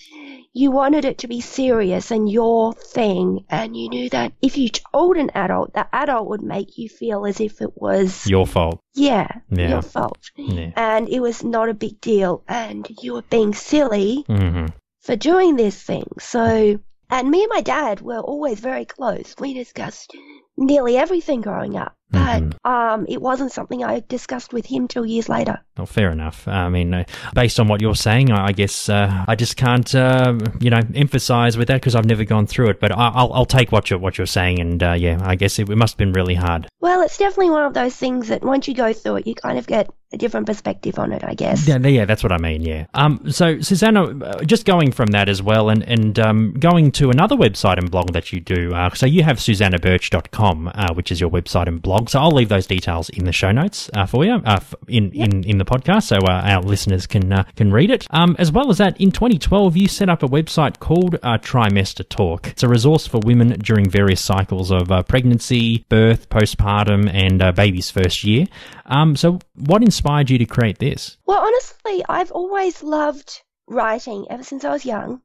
You 0.58 0.70
wanted 0.72 1.04
it 1.04 1.18
to 1.18 1.28
be 1.28 1.40
serious 1.40 2.10
and 2.10 2.28
your 2.28 2.72
thing, 2.72 3.44
and 3.48 3.76
you 3.76 3.88
knew 3.88 4.08
that 4.10 4.32
if 4.42 4.58
you 4.58 4.68
told 4.68 5.16
an 5.16 5.30
adult, 5.34 5.72
the 5.72 5.86
adult 5.94 6.28
would 6.28 6.42
make 6.42 6.76
you 6.78 6.88
feel 6.88 7.26
as 7.26 7.40
if 7.40 7.60
it 7.62 7.72
was 7.76 8.26
Your 8.26 8.46
fault. 8.46 8.80
yeah, 8.94 9.28
Yeah. 9.50 9.68
your 9.70 9.82
fault. 9.82 10.18
Yeah. 10.36 10.72
And 10.76 11.08
it 11.08 11.20
was 11.20 11.44
not 11.44 11.68
a 11.68 11.74
big 11.74 12.00
deal, 12.00 12.42
and 12.48 12.86
you 13.02 13.14
were 13.14 13.22
being 13.30 13.54
silly 13.54 14.24
hmm 14.26 14.66
for 15.00 15.16
doing 15.16 15.56
this 15.56 15.80
thing. 15.90 16.08
So, 16.18 16.78
and 17.08 17.30
me 17.30 17.40
and 17.44 17.52
my 17.54 17.62
dad 17.62 18.00
were 18.00 18.20
always 18.20 18.60
very 18.60 18.84
close. 18.84 19.34
We 19.38 19.54
discussed 19.54 20.12
nearly 20.56 20.96
everything 20.98 21.40
growing 21.40 21.76
up, 21.76 21.94
but 22.10 22.42
Mhm. 22.42 22.52
um, 22.64 23.06
it 23.08 23.20
wasn't 23.20 23.52
something 23.52 23.84
I 23.84 24.02
discussed 24.08 24.52
with 24.52 24.66
him 24.66 24.88
till 24.88 25.04
years 25.06 25.28
later. 25.28 25.60
Well, 25.76 25.86
fair 25.86 26.10
enough. 26.10 26.46
I 26.48 26.68
mean, 26.68 26.92
uh, 26.92 27.04
based 27.34 27.60
on 27.60 27.68
what 27.68 27.80
you're 27.80 27.94
saying, 27.94 28.30
I 28.32 28.48
I 28.48 28.52
guess 28.52 28.88
uh, 28.88 29.24
I 29.28 29.34
just 29.34 29.56
can't, 29.56 29.94
uh, 29.94 30.34
you 30.58 30.70
know, 30.70 30.80
emphasize 30.94 31.56
with 31.58 31.68
that 31.68 31.74
because 31.74 31.94
I've 31.94 32.06
never 32.06 32.24
gone 32.24 32.46
through 32.46 32.70
it. 32.70 32.80
But 32.80 32.92
I- 32.92 33.12
I'll, 33.14 33.32
I'll 33.32 33.46
take 33.46 33.70
what 33.72 33.90
you're 33.90 33.98
what 33.98 34.16
you're 34.18 34.26
saying, 34.26 34.58
and 34.60 34.82
uh, 34.82 34.92
yeah, 34.92 35.18
I 35.22 35.34
guess 35.36 35.58
it, 35.58 35.68
it 35.68 35.76
must 35.76 35.94
have 35.94 35.98
been 35.98 36.12
really 36.12 36.34
hard. 36.34 36.66
Well, 36.80 37.02
it's 37.02 37.18
definitely 37.18 37.50
one 37.50 37.64
of 37.64 37.74
those 37.74 37.94
things 37.94 38.28
that 38.28 38.42
once 38.42 38.66
you 38.68 38.74
go 38.74 38.92
through 38.92 39.16
it, 39.16 39.26
you 39.26 39.34
kind 39.34 39.58
of 39.58 39.66
get 39.66 39.90
a 40.12 40.16
different 40.16 40.46
perspective 40.46 40.98
on 40.98 41.12
it, 41.12 41.22
I 41.22 41.34
guess. 41.34 41.68
Yeah, 41.68 41.76
yeah, 41.78 42.06
that's 42.06 42.22
what 42.22 42.32
I 42.32 42.38
mean. 42.38 42.62
Yeah. 42.62 42.86
Um. 42.94 43.20
So, 43.30 43.60
Susanna, 43.60 44.04
uh, 44.24 44.42
just 44.44 44.64
going 44.64 44.90
from 44.92 45.08
that 45.08 45.28
as 45.28 45.42
well, 45.42 45.68
and 45.68 45.82
and 45.82 46.18
um, 46.18 46.54
going 46.58 46.90
to 46.92 47.10
another 47.10 47.36
website 47.36 47.76
and 47.78 47.90
blog 47.90 48.12
that 48.14 48.32
you 48.32 48.40
do. 48.40 48.72
Uh, 48.74 48.90
so 48.94 49.04
you 49.06 49.22
have 49.24 49.36
susannabirch.com, 49.36 50.70
uh, 50.74 50.94
which 50.94 51.12
is 51.12 51.20
your 51.20 51.30
website 51.30 51.66
and 51.68 51.82
blog. 51.82 51.97
So 52.06 52.20
I'll 52.20 52.30
leave 52.30 52.48
those 52.48 52.66
details 52.66 53.08
in 53.10 53.24
the 53.24 53.32
show 53.32 53.52
notes 53.52 53.90
uh, 53.94 54.06
for 54.06 54.24
you, 54.24 54.34
uh, 54.44 54.60
in, 54.86 55.10
in 55.12 55.44
in 55.44 55.58
the 55.58 55.64
podcast, 55.64 56.04
so 56.04 56.16
uh, 56.16 56.42
our 56.44 56.62
listeners 56.62 57.06
can 57.06 57.32
uh, 57.32 57.44
can 57.56 57.72
read 57.72 57.90
it. 57.90 58.06
Um. 58.10 58.36
As 58.38 58.52
well 58.52 58.70
as 58.70 58.78
that, 58.78 59.00
in 59.00 59.10
2012, 59.10 59.76
you 59.76 59.88
set 59.88 60.08
up 60.08 60.22
a 60.22 60.28
website 60.28 60.78
called 60.78 61.16
uh, 61.16 61.38
Trimester 61.38 62.08
Talk. 62.08 62.48
It's 62.48 62.62
a 62.62 62.68
resource 62.68 63.06
for 63.06 63.18
women 63.18 63.58
during 63.60 63.88
various 63.90 64.20
cycles 64.20 64.70
of 64.70 64.90
uh, 64.92 65.02
pregnancy, 65.02 65.84
birth, 65.88 66.28
postpartum, 66.28 67.12
and 67.12 67.42
uh, 67.42 67.52
baby's 67.52 67.90
first 67.90 68.24
year. 68.24 68.46
Um. 68.86 69.16
So, 69.16 69.38
what 69.54 69.82
inspired 69.82 70.30
you 70.30 70.38
to 70.38 70.46
create 70.46 70.78
this? 70.78 71.16
Well, 71.26 71.40
honestly, 71.40 72.04
I've 72.08 72.30
always 72.32 72.82
loved 72.82 73.42
writing 73.66 74.26
ever 74.30 74.42
since 74.42 74.64
I 74.64 74.70
was 74.70 74.84
young. 74.84 75.20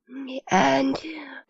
And 0.50 1.00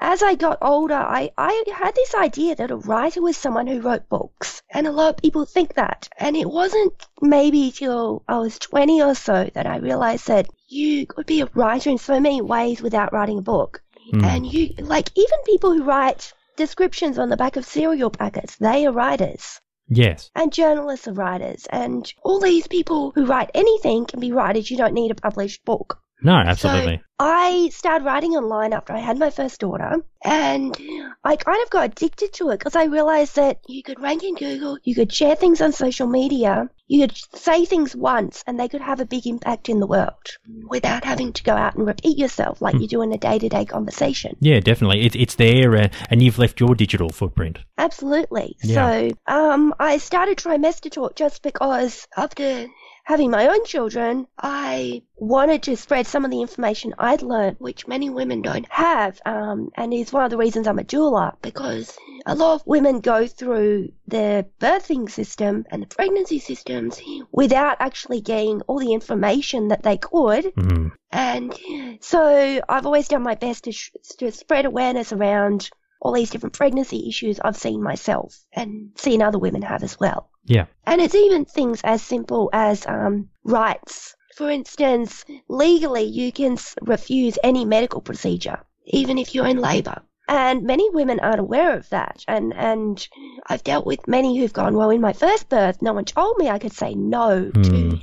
as 0.04 0.22
I 0.22 0.36
got 0.36 0.58
older, 0.62 0.96
I, 0.96 1.32
I 1.38 1.64
had 1.74 1.96
this 1.96 2.14
idea 2.14 2.56
that 2.56 2.72
a 2.72 2.76
writer 2.76 3.22
was 3.22 3.38
someone 3.38 3.68
who 3.68 3.80
wrote 3.80 4.10
books. 4.10 4.62
And 4.70 4.86
a 4.86 4.92
lot 4.92 5.12
of 5.12 5.18
people 5.18 5.46
think 5.46 5.76
that. 5.76 6.10
And 6.18 6.36
it 6.36 6.50
wasn't 6.50 6.94
maybe 7.22 7.72
till 7.72 8.22
I 8.28 8.38
was 8.40 8.60
20 8.60 9.02
or 9.02 9.16
so 9.16 9.50
that 9.54 9.66
I 9.66 9.78
realized 9.78 10.28
that 10.28 10.50
you 10.68 11.08
could 11.08 11.26
be 11.26 11.40
a 11.40 11.50
writer 11.54 11.90
in 11.90 11.98
so 11.98 12.20
many 12.20 12.42
ways 12.42 12.82
without 12.82 13.14
writing 13.14 13.40
a 13.40 13.42
book. 13.44 13.82
Hmm. 14.12 14.26
And 14.26 14.46
you, 14.46 14.74
like, 14.80 15.10
even 15.16 15.38
people 15.46 15.74
who 15.74 15.84
write 15.84 16.34
descriptions 16.58 17.18
on 17.18 17.30
the 17.30 17.38
back 17.38 17.56
of 17.56 17.64
cereal 17.64 18.10
packets, 18.10 18.58
they 18.58 18.86
are 18.86 18.92
writers. 18.92 19.62
Yes. 19.88 20.32
And 20.36 20.52
journalists 20.52 21.08
are 21.08 21.14
writers. 21.14 21.66
And 21.70 22.12
all 22.24 22.42
these 22.42 22.68
people 22.68 23.12
who 23.16 23.26
write 23.26 23.52
anything 23.54 24.06
can 24.06 24.20
be 24.20 24.34
writers. 24.34 24.70
You 24.70 24.76
don't 24.76 24.94
need 24.94 25.12
a 25.12 25.16
published 25.16 25.64
book. 25.64 26.00
No, 26.22 26.34
absolutely. 26.34 26.98
So 26.98 27.04
I 27.20 27.70
started 27.72 28.06
writing 28.06 28.32
online 28.32 28.74
after 28.74 28.94
I 28.94 29.00
had 29.00 29.20
my 29.20 29.30
first 29.30 29.60
daughter, 29.60 29.98
and 30.24 30.76
I 31.24 31.36
kind 31.36 31.62
of 31.64 31.70
got 31.70 31.86
addicted 31.86 32.34
to 32.34 32.50
it 32.50 32.60
because 32.60 32.76
I 32.76 32.86
realized 32.86 33.36
that 33.36 33.60
you 33.68 33.84
could 33.84 34.02
rank 34.02 34.24
in 34.24 34.36
Google, 34.36 34.78
you 34.84 34.96
could 34.96 35.14
share 35.14 35.36
things 35.36 35.62
on 35.62 35.74
social 35.74 36.08
media, 36.08 36.70
you 36.88 37.02
could 37.02 37.18
say 37.36 37.66
things 37.66 37.96
once, 37.96 38.44
and 38.48 38.60
they 38.60 38.68
could 38.68 38.82
have 38.82 39.00
a 39.00 39.06
big 39.06 39.28
impact 39.28 39.70
in 39.70 39.80
the 39.80 39.88
world 39.88 40.38
without 40.68 41.06
having 41.06 41.34
to 41.34 41.44
go 41.44 41.54
out 41.54 41.76
and 41.76 41.86
repeat 41.86 42.18
yourself 42.18 42.62
like 42.62 42.80
you 42.80 42.88
do 42.88 43.02
in 43.02 43.14
a 43.14 43.18
day-to-day 43.18 43.66
conversation. 43.66 44.36
Yeah, 44.40 44.60
definitely. 44.60 45.06
It, 45.06 45.16
it's 45.16 45.36
there, 45.36 45.76
uh, 45.76 45.90
and 46.10 46.22
you've 46.22 46.40
left 46.40 46.60
your 46.60 46.74
digital 46.74 47.10
footprint. 47.10 47.60
Absolutely. 47.78 48.58
Yeah. 48.64 48.74
So 48.74 49.12
um, 49.28 49.74
I 49.80 49.98
started 49.98 50.40
Trimester 50.40 50.92
Talk 50.92 51.16
just 51.16 51.44
because 51.44 52.08
after 52.18 52.68
having 53.04 53.30
my 53.30 53.48
own 53.48 53.66
children, 53.66 54.28
I 54.38 55.04
wanted 55.16 55.64
to 55.64 55.78
spread 55.78 56.08
some 56.08 56.26
of 56.26 56.32
the 56.32 56.42
information 56.42 56.94
I'd 56.98 57.22
learned, 57.22 57.58
which 57.60 57.88
many 57.88 58.10
women 58.10 58.42
don't 58.42 58.70
have, 58.72 59.22
um, 59.26 59.70
and 59.76 59.94
is 59.94 60.14
one 60.14 60.24
of 60.24 60.32
the 60.32 60.38
reasons 60.38 60.68
I'm 60.68 60.80
a 60.80 60.84
doula, 60.84 61.36
because 61.42 61.98
a 62.26 62.36
lot 62.36 62.56
of 62.56 62.68
women 62.68 63.02
go 63.02 63.28
through 63.28 63.92
the 64.08 64.46
birthing 64.60 65.10
system 65.10 65.66
and 65.70 65.84
the 65.84 65.88
pregnancy 65.88 66.40
systems 66.40 67.02
without 67.32 67.78
actually 67.80 68.22
getting 68.22 68.62
all 68.62 68.80
the 68.80 68.94
information 68.94 69.68
that 69.68 69.84
they 69.84 69.98
could. 69.98 70.46
Mm. 70.56 70.92
And 71.12 71.54
so 72.02 72.62
I've 72.68 72.86
always 72.86 73.08
done 73.08 73.24
my 73.24 73.36
best 73.36 73.66
to, 73.66 73.72
sh- 73.72 73.92
to 74.20 74.32
spread 74.32 74.66
awareness 74.66 75.12
around 75.12 75.70
all 76.04 76.12
these 76.12 76.30
different 76.30 76.54
pregnancy 76.54 77.08
issues 77.08 77.40
I've 77.40 77.56
seen 77.56 77.82
myself 77.82 78.38
and 78.52 78.92
seen 78.96 79.22
other 79.22 79.40
women 79.40 79.62
have 79.62 79.84
as 79.84 79.98
well. 80.00 80.30
Yeah. 80.44 80.66
And 80.86 81.02
it's 81.02 81.16
even 81.16 81.46
things 81.46 81.80
as 81.84 82.02
simple 82.02 82.50
as 82.52 82.86
um, 82.86 83.30
rights. 83.46 84.16
For 84.36 84.52
instance, 84.52 85.24
legally 85.48 86.04
you 86.04 86.32
can 86.34 86.58
refuse 86.82 87.40
any 87.42 87.64
medical 87.64 88.02
procedure, 88.02 88.60
even 88.86 89.18
if 89.18 89.34
you're 89.34 89.48
in 89.48 89.62
labour. 89.62 90.02
And 90.28 90.64
many 90.64 90.90
women 90.90 91.20
aren't 91.22 91.40
aware 91.40 91.78
of 91.78 91.88
that. 91.90 92.24
And, 92.28 92.54
and 92.54 93.08
I've 93.48 93.64
dealt 93.64 93.86
with 93.86 94.08
many 94.08 94.38
who've 94.38 94.52
gone, 94.52 94.76
well, 94.76 94.90
in 94.90 95.02
my 95.02 95.14
first 95.14 95.48
birth, 95.48 95.82
no 95.82 95.94
one 95.94 96.06
told 96.06 96.38
me 96.38 96.50
I 96.50 96.60
could 96.60 96.74
say 96.74 96.96
no 96.96 97.52
Hmm. 97.54 97.62
to 97.62 98.00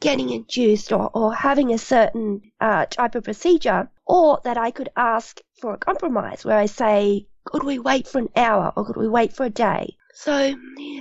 getting 0.00 0.30
induced 0.30 0.92
or, 0.92 1.10
or 1.14 1.34
having 1.34 1.72
a 1.72 1.78
certain 1.78 2.42
uh, 2.60 2.86
type 2.86 3.14
of 3.14 3.24
procedure, 3.24 3.90
or 4.06 4.40
that 4.44 4.56
I 4.56 4.70
could 4.70 4.88
ask 4.96 5.40
for 5.60 5.74
a 5.74 5.78
compromise 5.78 6.44
where 6.44 6.58
I 6.58 6.66
say, 6.66 7.26
could 7.44 7.64
we 7.64 7.78
wait 7.78 8.06
for 8.06 8.18
an 8.18 8.28
hour 8.36 8.72
or 8.76 8.84
could 8.84 8.96
we 8.96 9.08
wait 9.08 9.32
for 9.32 9.44
a 9.44 9.50
day? 9.50 9.96
So 10.14 10.54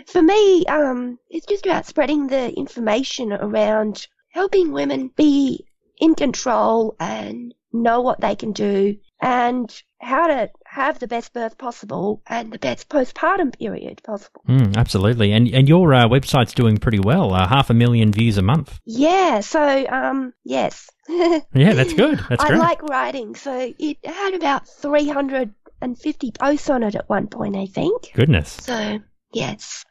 for 0.07 0.21
me, 0.21 0.65
um, 0.65 1.19
it's 1.29 1.45
just 1.45 1.65
about 1.65 1.85
spreading 1.85 2.27
the 2.27 2.53
information 2.53 3.33
around 3.33 4.07
helping 4.29 4.71
women 4.71 5.11
be 5.15 5.65
in 5.97 6.15
control 6.15 6.95
and 6.99 7.53
know 7.73 8.01
what 8.01 8.21
they 8.21 8.35
can 8.35 8.51
do 8.51 8.97
and 9.21 9.83
how 9.99 10.27
to 10.27 10.49
have 10.77 10.99
the 10.99 11.07
best 11.07 11.33
birth 11.33 11.57
possible 11.57 12.21
and 12.27 12.53
the 12.53 12.59
best 12.59 12.87
postpartum 12.87 13.57
period 13.57 14.01
possible. 14.03 14.41
Mm, 14.47 14.77
absolutely. 14.77 15.31
And 15.33 15.47
and 15.47 15.67
your 15.67 15.93
uh, 15.93 16.07
website's 16.07 16.53
doing 16.53 16.77
pretty 16.77 16.99
well. 16.99 17.33
Uh, 17.33 17.47
half 17.47 17.69
a 17.69 17.73
million 17.73 18.11
views 18.11 18.37
a 18.37 18.43
month. 18.43 18.79
Yeah, 18.85 19.39
so 19.41 19.85
um, 19.89 20.33
yes. 20.43 20.89
Yeah, 21.09 21.73
that's 21.73 21.93
good. 21.93 22.19
That's 22.29 22.43
I 22.43 22.49
great. 22.49 22.59
like 22.59 22.83
writing, 22.83 23.35
so 23.35 23.73
it 23.79 23.97
had 24.05 24.33
about 24.33 24.67
350 24.67 26.31
posts 26.31 26.69
on 26.69 26.83
it 26.83 26.95
at 26.95 27.09
one 27.09 27.27
point, 27.27 27.55
I 27.55 27.65
think. 27.65 28.11
Goodness. 28.13 28.51
So, 28.51 28.99
yes. 29.33 29.85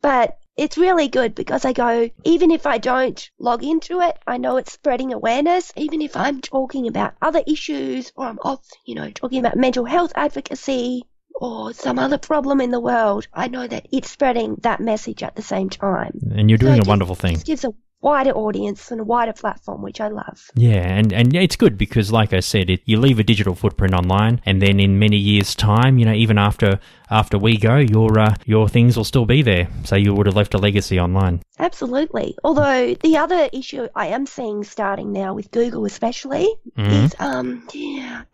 But 0.00 0.38
it's 0.56 0.76
really 0.76 1.08
good 1.08 1.34
because 1.34 1.64
I 1.64 1.72
go, 1.72 2.10
even 2.24 2.50
if 2.50 2.66
I 2.66 2.78
don't 2.78 3.30
log 3.38 3.64
into 3.64 4.00
it, 4.00 4.18
I 4.26 4.36
know 4.36 4.56
it's 4.56 4.72
spreading 4.72 5.12
awareness. 5.12 5.72
Even 5.76 6.02
if 6.02 6.16
I'm 6.16 6.40
talking 6.40 6.88
about 6.88 7.14
other 7.22 7.42
issues 7.46 8.12
or 8.14 8.26
I'm 8.26 8.38
off, 8.40 8.66
you 8.86 8.94
know, 8.94 9.10
talking 9.10 9.38
about 9.38 9.56
mental 9.56 9.84
health 9.84 10.12
advocacy 10.14 11.04
or 11.34 11.72
some 11.72 11.98
other 11.98 12.18
problem 12.18 12.60
in 12.60 12.70
the 12.70 12.80
world, 12.80 13.26
I 13.32 13.48
know 13.48 13.66
that 13.66 13.88
it's 13.90 14.10
spreading 14.10 14.56
that 14.60 14.80
message 14.80 15.22
at 15.22 15.34
the 15.34 15.42
same 15.42 15.70
time. 15.70 16.20
And 16.34 16.50
you're 16.50 16.58
doing 16.58 16.74
So 16.74 16.78
a 16.78 16.82
it 16.82 16.86
wonderful 16.86 17.14
thing. 17.14 17.34
Just 17.34 17.46
gives 17.46 17.64
a 17.64 17.72
wider 18.02 18.32
audience 18.32 18.90
and 18.90 19.00
a 19.00 19.04
wider 19.04 19.32
platform, 19.32 19.80
which 19.80 20.00
I 20.00 20.08
love. 20.08 20.50
Yeah, 20.54 20.82
and, 20.98 21.12
and 21.12 21.34
it's 21.34 21.56
good 21.56 21.78
because, 21.78 22.12
like 22.12 22.32
I 22.32 22.40
said, 22.40 22.68
it, 22.68 22.82
you 22.84 22.98
leave 22.98 23.18
a 23.18 23.24
digital 23.24 23.54
footprint 23.54 23.94
online, 23.94 24.42
and 24.44 24.60
then 24.60 24.78
in 24.80 24.98
many 24.98 25.16
years' 25.16 25.54
time, 25.54 25.98
you 25.98 26.04
know, 26.04 26.12
even 26.12 26.36
after 26.38 26.80
after 27.10 27.36
we 27.36 27.58
go, 27.58 27.76
your 27.76 28.18
uh, 28.18 28.34
your 28.46 28.68
things 28.68 28.96
will 28.96 29.04
still 29.04 29.26
be 29.26 29.42
there. 29.42 29.68
So 29.84 29.96
you 29.96 30.14
would 30.14 30.26
have 30.26 30.36
left 30.36 30.54
a 30.54 30.58
legacy 30.58 30.98
online. 30.98 31.42
Absolutely. 31.58 32.34
Although 32.42 32.94
the 32.94 33.18
other 33.18 33.48
issue 33.52 33.86
I 33.94 34.08
am 34.08 34.26
seeing 34.26 34.64
starting 34.64 35.12
now 35.12 35.34
with 35.34 35.50
Google, 35.50 35.84
especially, 35.84 36.48
Mhm. 36.76 37.04
is 37.04 37.14
um, 37.20 37.68